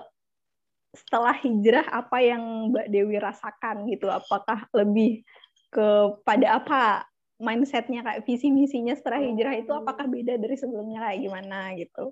setelah 0.95 1.35
hijrah 1.43 1.87
apa 1.89 2.19
yang 2.23 2.71
Mbak 2.71 2.87
Dewi 2.93 3.17
rasakan 3.19 3.89
gitu? 3.89 4.07
Apakah 4.13 4.69
lebih 4.77 5.25
kepada 5.69 6.61
apa 6.61 7.08
mindsetnya 7.39 8.03
kayak 8.03 8.27
visi 8.27 8.51
misinya 8.51 8.95
setelah 8.99 9.23
hijrah 9.23 9.55
itu 9.55 9.71
apakah 9.71 10.11
beda 10.11 10.37
dari 10.37 10.59
sebelumnya 10.59 11.07
kayak 11.07 11.19
gimana 11.23 11.59
gitu. 11.79 12.05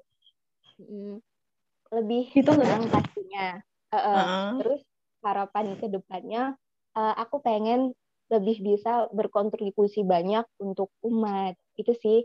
Lebih 1.91 2.25
itu 2.31 2.51
senang 2.51 2.87
pastinya. 2.91 3.59
Uh, 3.87 3.99
uh, 3.99 4.19
uh. 4.19 4.49
terus 4.59 4.83
harapan 5.23 5.79
ke 5.79 5.87
depannya 5.87 6.59
uh, 6.99 7.15
aku 7.15 7.39
pengen 7.39 7.95
lebih 8.27 8.59
bisa 8.59 9.07
berkontribusi 9.15 10.03
banyak 10.03 10.43
untuk 10.59 10.91
umat 11.07 11.55
itu 11.79 11.95
sih. 11.99 12.21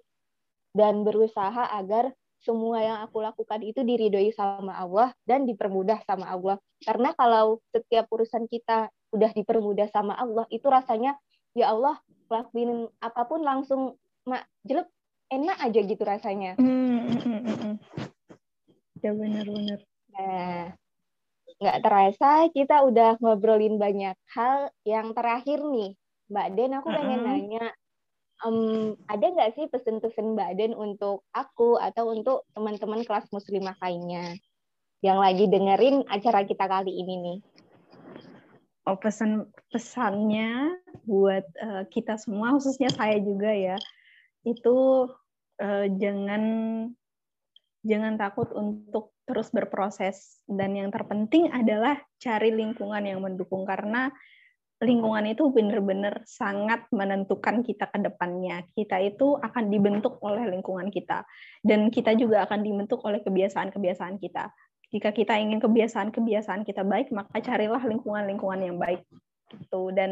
Dan 0.71 1.03
berusaha 1.03 1.67
agar 1.67 2.15
semua 2.41 2.81
yang 2.81 2.97
aku 3.05 3.21
lakukan 3.21 3.61
itu 3.61 3.85
diridhoi 3.85 4.33
sama 4.33 4.73
Allah 4.73 5.13
dan 5.27 5.45
dipermudah 5.45 6.01
sama 6.07 6.31
Allah. 6.31 6.57
Karena 6.81 7.13
kalau 7.13 7.61
setiap 7.69 8.09
urusan 8.09 8.49
kita 8.49 8.89
udah 9.13 9.31
dipermudah 9.35 9.91
sama 9.91 10.15
Allah 10.17 10.47
itu 10.49 10.65
rasanya 10.65 11.19
ya 11.57 11.75
Allah 11.75 11.99
lakuin 12.31 12.87
apa 13.03 13.21
pun 13.27 13.43
langsung 13.43 13.99
mak 14.23 14.47
jelek 14.63 14.87
enak 15.31 15.57
aja 15.63 15.79
gitu 15.83 16.03
rasanya. 16.03 16.59
Mm, 16.59 17.19
mm, 17.19 17.41
mm, 17.47 17.75
Ya 19.01 19.11
benar-benar. 19.15 19.79
Nah, 20.11 20.63
nggak 21.57 21.79
terasa 21.81 22.31
kita 22.51 22.83
udah 22.85 23.17
ngobrolin 23.23 23.79
banyak 23.79 24.15
hal. 24.35 24.69
Yang 24.83 25.07
terakhir 25.15 25.59
nih, 25.63 25.95
Mbak 26.27 26.47
Den, 26.53 26.71
aku 26.77 26.87
pengen 26.91 27.19
uh 27.23 27.25
-huh. 27.25 27.27
nanya, 27.31 27.65
um, 28.45 28.93
ada 29.07 29.25
nggak 29.25 29.51
sih 29.57 29.65
pesan-pesan 29.71 30.35
Mbak 30.35 30.51
Den 30.59 30.73
untuk 30.75 31.23
aku 31.31 31.79
atau 31.79 32.11
untuk 32.11 32.45
teman-teman 32.53 33.01
kelas 33.07 33.31
muslimah 33.31 33.79
lainnya 33.79 34.35
yang 35.01 35.17
lagi 35.17 35.49
dengerin 35.49 36.05
acara 36.05 36.45
kita 36.45 36.69
kali 36.69 36.93
ini 36.93 37.15
nih? 37.17 37.37
Oh, 38.91 38.99
pesan 38.99 39.47
pesannya 39.71 40.75
buat 41.07 41.47
uh, 41.63 41.87
kita 41.87 42.19
semua, 42.19 42.51
khususnya 42.59 42.91
saya 42.91 43.23
juga 43.23 43.47
ya, 43.47 43.79
itu 44.43 45.07
uh, 45.63 45.87
jangan 45.95 46.43
jangan 47.87 48.19
takut 48.19 48.51
untuk 48.51 49.15
terus 49.23 49.47
berproses 49.55 50.43
dan 50.43 50.75
yang 50.75 50.91
terpenting 50.91 51.47
adalah 51.55 52.03
cari 52.19 52.51
lingkungan 52.51 53.07
yang 53.07 53.23
mendukung 53.23 53.63
karena 53.63 54.11
lingkungan 54.83 55.23
itu 55.23 55.47
benar-benar 55.55 56.27
sangat 56.27 56.83
menentukan 56.91 57.63
kita 57.63 57.87
ke 57.87 57.95
depannya. 57.95 58.67
Kita 58.75 58.99
itu 58.99 59.39
akan 59.39 59.71
dibentuk 59.71 60.19
oleh 60.19 60.51
lingkungan 60.51 60.91
kita 60.91 61.23
dan 61.63 61.87
kita 61.87 62.11
juga 62.19 62.43
akan 62.43 62.59
dibentuk 62.59 62.99
oleh 63.07 63.23
kebiasaan-kebiasaan 63.23 64.19
kita. 64.19 64.51
Jika 64.91 65.15
kita 65.15 65.39
ingin 65.39 65.63
kebiasaan-kebiasaan 65.63 66.67
kita 66.67 66.83
baik, 66.83 67.15
maka 67.15 67.39
carilah 67.39 67.79
lingkungan-lingkungan 67.79 68.59
yang 68.59 68.77
baik. 68.77 69.01
Gitu. 69.47 69.81
Dan 69.95 70.11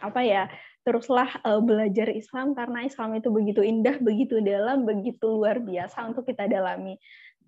apa 0.00 0.20
ya? 0.24 0.48
Teruslah 0.84 1.40
uh, 1.48 1.64
belajar 1.64 2.12
Islam 2.12 2.52
karena 2.52 2.84
Islam 2.84 3.16
itu 3.16 3.32
begitu 3.32 3.64
indah, 3.64 3.96
begitu 4.04 4.40
dalam, 4.44 4.84
begitu 4.84 5.32
luar 5.32 5.56
biasa 5.60 6.12
untuk 6.12 6.28
kita 6.28 6.44
dalami 6.44 7.00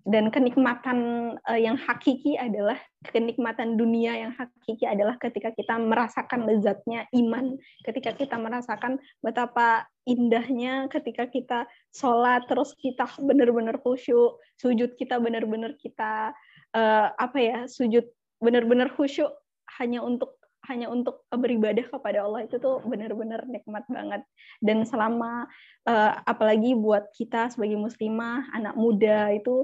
dan 0.03 0.31
kenikmatan 0.31 0.99
uh, 1.47 1.59
yang 1.59 1.75
hakiki 1.75 2.37
adalah 2.39 2.77
kenikmatan 3.11 3.75
dunia 3.75 4.15
yang 4.15 4.31
hakiki 4.35 4.87
adalah 4.87 5.17
ketika 5.19 5.51
kita 5.51 5.75
merasakan 5.79 6.47
lezatnya 6.47 7.09
iman, 7.11 7.57
ketika 7.83 8.13
kita 8.15 8.35
merasakan 8.39 9.01
betapa 9.19 9.87
indahnya 10.07 10.87
ketika 10.87 11.27
kita 11.27 11.59
sholat 11.91 12.47
terus 12.47 12.71
kita 12.79 13.03
benar-benar 13.19 13.75
khusyuk, 13.83 14.39
sujud 14.55 14.95
kita 14.95 15.19
benar-benar 15.19 15.75
kita 15.75 16.31
uh, 16.71 17.07
apa 17.19 17.37
ya 17.37 17.57
sujud 17.67 18.07
benar-benar 18.39 18.87
khusyuk 18.95 19.35
hanya 19.77 19.99
untuk 19.99 20.39
hanya 20.67 20.91
untuk 20.91 21.23
beribadah 21.31 21.87
kepada 21.87 22.27
Allah 22.27 22.43
itu 22.43 22.59
tuh 22.59 22.83
benar-benar 22.83 23.47
nikmat 23.47 23.87
banget. 23.87 24.21
Dan 24.59 24.83
selama 24.83 25.47
uh, 25.87 26.11
apalagi 26.27 26.75
buat 26.75 27.07
kita 27.15 27.55
sebagai 27.55 27.79
muslimah 27.79 28.51
anak 28.51 28.75
muda 28.75 29.31
itu 29.31 29.63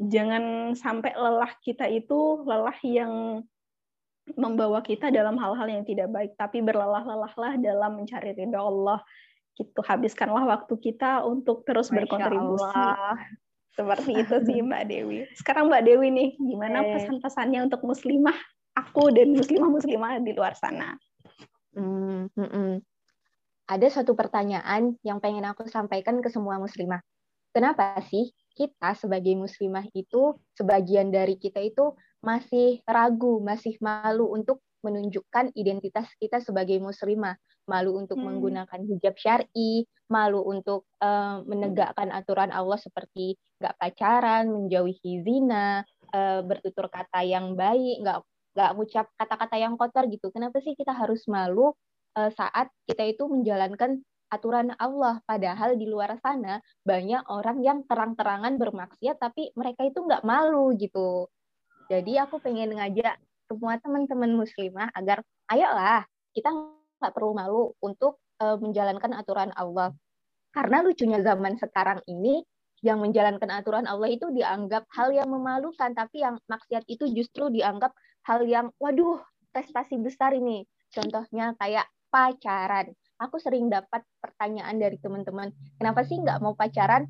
jangan 0.00 0.72
sampai 0.72 1.12
lelah 1.12 1.52
kita 1.60 1.84
itu 1.92 2.40
lelah 2.48 2.76
yang 2.80 3.44
membawa 4.38 4.80
kita 4.80 5.10
dalam 5.10 5.36
hal-hal 5.36 5.68
yang 5.68 5.84
tidak 5.84 6.08
baik, 6.08 6.32
tapi 6.38 6.62
berlelah-lelahlah 6.64 7.58
dalam 7.60 8.00
mencari 8.00 8.32
ridho 8.32 8.56
Allah. 8.56 9.02
Gitu, 9.58 9.76
habiskanlah 9.84 10.46
waktu 10.46 10.74
kita 10.78 11.26
untuk 11.26 11.66
terus 11.68 11.92
Masya 11.92 12.06
berkontribusi. 12.06 12.64
Allah. 12.64 13.18
Seperti 13.74 14.10
itu 14.18 14.36
sih 14.46 14.58
Mbak 14.64 14.84
Dewi. 14.88 15.18
Sekarang 15.36 15.68
Mbak 15.68 15.82
Dewi 15.84 16.08
nih, 16.10 16.28
gimana 16.38 16.80
pesan-pesannya 16.84 17.70
untuk 17.70 17.82
muslimah 17.84 18.34
aku 18.76 19.14
dan 19.14 19.34
muslimah-muslimah 19.34 20.22
di 20.22 20.32
luar 20.32 20.54
sana? 20.56 20.96
Hmm, 21.74 22.26
hmm, 22.34 22.50
hmm. 22.50 22.74
Ada 23.70 24.02
satu 24.02 24.18
pertanyaan 24.18 24.98
yang 25.06 25.22
pengen 25.22 25.46
aku 25.46 25.70
sampaikan 25.70 26.18
ke 26.18 26.28
semua 26.32 26.58
muslimah. 26.58 26.98
Kenapa 27.50 27.98
sih 28.06 28.30
kita 28.54 28.94
sebagai 28.94 29.34
muslimah 29.34 29.86
itu 29.96 30.36
sebagian 30.54 31.10
dari 31.10 31.34
kita 31.40 31.58
itu 31.64 31.96
masih 32.20 32.84
ragu, 32.84 33.40
masih 33.40 33.74
malu 33.80 34.28
untuk 34.30 34.60
menunjukkan 34.80 35.52
identitas 35.56 36.08
kita 36.16 36.40
sebagai 36.40 36.80
muslimah, 36.80 37.36
malu 37.68 38.00
untuk 38.00 38.16
hmm. 38.16 38.26
menggunakan 38.26 38.80
hijab 38.88 39.14
syar'i, 39.16 39.84
malu 40.08 40.40
untuk 40.44 40.88
uh, 41.04 41.44
menegakkan 41.44 42.08
aturan 42.10 42.48
Allah 42.50 42.80
seperti 42.80 43.36
nggak 43.60 43.76
pacaran, 43.76 44.48
menjauhi 44.48 45.20
zina, 45.24 45.84
uh, 46.16 46.40
bertutur 46.44 46.88
kata 46.88 47.22
yang 47.24 47.54
baik, 47.54 48.00
nggak 48.00 48.18
nggak 48.50 48.70
ngucap 48.74 49.06
kata-kata 49.14 49.56
yang 49.60 49.74
kotor 49.76 50.04
gitu. 50.10 50.32
Kenapa 50.32 50.58
sih 50.64 50.74
kita 50.74 50.96
harus 50.96 51.28
malu 51.30 51.76
uh, 52.16 52.30
saat 52.34 52.72
kita 52.88 53.04
itu 53.06 53.28
menjalankan 53.28 54.02
aturan 54.30 54.72
Allah. 54.78 55.18
Padahal 55.26 55.74
di 55.76 55.90
luar 55.90 56.16
sana 56.22 56.62
banyak 56.86 57.26
orang 57.28 57.58
yang 57.60 57.78
terang-terangan 57.84 58.56
bermaksiat 58.56 59.18
tapi 59.18 59.50
mereka 59.58 59.84
itu 59.84 60.00
nggak 60.00 60.22
malu 60.22 60.72
gitu. 60.78 61.26
Jadi 61.90 62.16
aku 62.22 62.38
pengen 62.38 62.78
ngajak 62.78 63.18
semua 63.50 63.76
teman-teman 63.82 64.30
muslimah 64.38 64.94
agar 64.94 65.26
ayolah 65.50 66.06
kita 66.30 66.54
nggak 67.02 67.12
perlu 67.12 67.34
malu 67.34 67.62
untuk 67.82 68.22
uh, 68.38 68.54
menjalankan 68.56 69.10
aturan 69.18 69.50
Allah. 69.58 69.90
Karena 70.54 70.82
lucunya 70.86 71.18
zaman 71.18 71.58
sekarang 71.58 71.98
ini 72.06 72.46
yang 72.80 73.02
menjalankan 73.02 73.50
aturan 73.50 73.84
Allah 73.84 74.08
itu 74.08 74.32
dianggap 74.32 74.88
hal 74.94 75.12
yang 75.12 75.28
memalukan, 75.28 75.92
tapi 75.92 76.24
yang 76.24 76.40
maksiat 76.48 76.88
itu 76.88 77.10
justru 77.12 77.52
dianggap 77.52 77.92
hal 78.24 78.46
yang 78.46 78.72
waduh 78.80 79.20
prestasi 79.52 80.00
besar 80.00 80.32
ini. 80.32 80.64
Contohnya 80.90 81.54
kayak 81.58 81.86
pacaran 82.10 82.90
aku 83.20 83.36
sering 83.36 83.68
dapat 83.68 84.00
pertanyaan 84.18 84.80
dari 84.80 84.96
teman-teman, 84.96 85.52
kenapa 85.76 86.00
sih 86.08 86.16
nggak 86.16 86.40
mau 86.40 86.56
pacaran? 86.56 87.04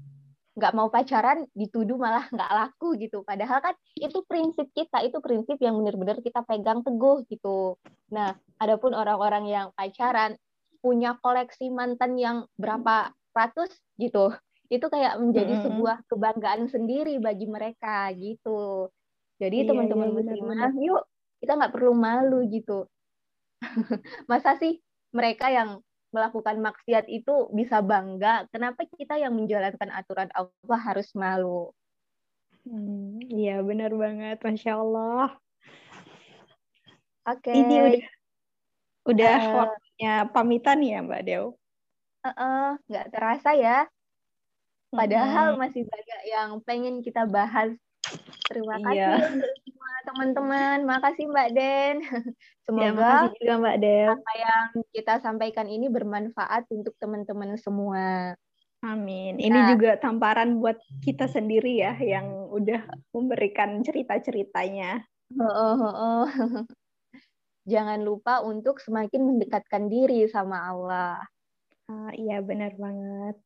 Nggak 0.58 0.74
mau 0.74 0.90
pacaran 0.90 1.46
dituduh 1.54 1.94
malah 1.94 2.26
nggak 2.26 2.50
laku 2.50 2.98
gitu. 2.98 3.22
Padahal 3.22 3.62
kan 3.62 3.74
itu 3.94 4.26
prinsip 4.26 4.66
kita, 4.74 5.06
itu 5.06 5.22
prinsip 5.22 5.56
yang 5.62 5.78
benar-benar 5.78 6.18
kita 6.18 6.42
pegang 6.42 6.82
teguh 6.82 7.22
gitu. 7.30 7.78
Nah, 8.10 8.34
adapun 8.58 8.92
orang-orang 8.92 9.46
yang 9.46 9.66
pacaran 9.78 10.34
punya 10.82 11.14
koleksi 11.22 11.70
mantan 11.70 12.18
yang 12.18 12.50
berapa 12.58 13.14
ratus 13.30 13.70
gitu, 14.02 14.34
itu 14.66 14.86
kayak 14.90 15.22
menjadi 15.22 15.54
mm 15.54 15.58
-hmm. 15.62 15.66
sebuah 15.70 15.96
kebanggaan 16.10 16.66
sendiri 16.66 17.22
bagi 17.22 17.46
mereka 17.46 18.10
gitu. 18.18 18.90
Jadi 19.38 19.64
iya, 19.64 19.68
teman-teman 19.70 20.10
iya, 20.10 20.16
muslimah, 20.18 20.72
yuk 20.76 21.02
kita 21.40 21.56
nggak 21.56 21.72
perlu 21.72 21.94
malu 21.96 22.44
gitu. 22.50 22.90
Masa 24.30 24.58
sih 24.60 24.82
mereka 25.14 25.48
yang 25.48 25.80
melakukan 26.10 26.58
maksiat 26.58 27.06
itu 27.06 27.50
bisa 27.54 27.82
bangga. 27.82 28.46
Kenapa 28.50 28.86
kita 28.86 29.18
yang 29.18 29.34
menjalankan 29.34 29.90
aturan 29.94 30.30
Allah 30.34 30.80
harus 30.82 31.10
malu? 31.14 31.70
Hmm, 32.66 33.22
iya 33.30 33.64
benar 33.64 33.94
banget, 33.96 34.42
masya 34.44 34.78
Allah. 34.78 35.32
Oke. 37.24 37.50
Okay. 37.50 37.54
Ini 37.56 37.76
udah 37.80 38.06
udah 39.10 39.38
uh, 39.40 39.54
waktunya 39.64 40.14
pamitan 40.28 40.78
ya 40.84 40.98
Mbak 41.00 41.22
Dew. 41.24 41.44
Uh, 42.20 42.28
uh, 42.28 42.66
nggak 42.90 43.06
terasa 43.14 43.50
ya. 43.56 43.88
Padahal 44.90 45.54
hmm. 45.54 45.60
masih 45.62 45.82
banyak 45.86 46.20
yang 46.26 46.50
pengen 46.66 47.00
kita 47.00 47.24
bahas. 47.24 47.70
Terima 48.50 48.82
kasih 48.82 48.98
iya. 48.98 49.14
semua 49.62 49.92
teman-teman. 50.10 50.78
Makasih 50.82 51.24
Mbak 51.30 51.48
Den. 51.54 51.96
Semoga 52.70 53.26
ya, 53.26 53.34
juga 53.34 53.52
Mbak 53.58 53.76
Del. 53.82 54.10
Apa 54.14 54.32
yang 54.38 54.66
kita 54.94 55.14
sampaikan 55.18 55.66
ini 55.66 55.90
bermanfaat 55.90 56.70
untuk 56.70 56.94
teman-teman 57.02 57.58
semua. 57.58 58.38
Amin. 58.80 59.36
Ini 59.36 59.52
nah, 59.52 59.68
juga 59.74 59.98
tamparan 60.00 60.56
buat 60.56 60.80
kita 61.04 61.28
sendiri 61.28 61.82
ya 61.84 61.98
yang 62.00 62.48
udah 62.48 62.86
memberikan 63.12 63.82
cerita-ceritanya. 63.84 65.04
Oh, 65.36 65.76
oh, 65.76 65.84
oh. 65.84 66.26
Jangan 67.68 68.00
lupa 68.00 68.40
untuk 68.40 68.80
semakin 68.80 69.36
mendekatkan 69.36 69.92
diri 69.92 70.24
sama 70.32 70.70
Allah. 70.72 71.20
Uh, 71.90 72.08
iya 72.16 72.40
benar 72.40 72.72
banget. 72.78 73.36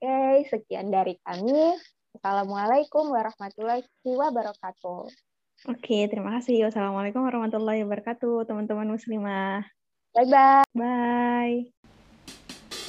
Oke, 0.00 0.48
sekian 0.48 0.88
dari 0.88 1.20
kami. 1.20 1.76
Assalamualaikum 2.16 3.12
warahmatullahi 3.12 3.84
wabarakatuh. 4.02 5.31
Oke, 5.70 6.10
terima 6.10 6.34
kasih. 6.38 6.66
Wassalamualaikum 6.66 7.22
warahmatullahi 7.22 7.86
wabarakatuh, 7.86 8.50
teman-teman 8.50 8.90
muslimah. 8.90 9.62
Bye-bye. 10.10 10.66
Bye. 10.74 11.70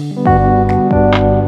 -bye. 0.01 0.23
Bye. 0.25 1.39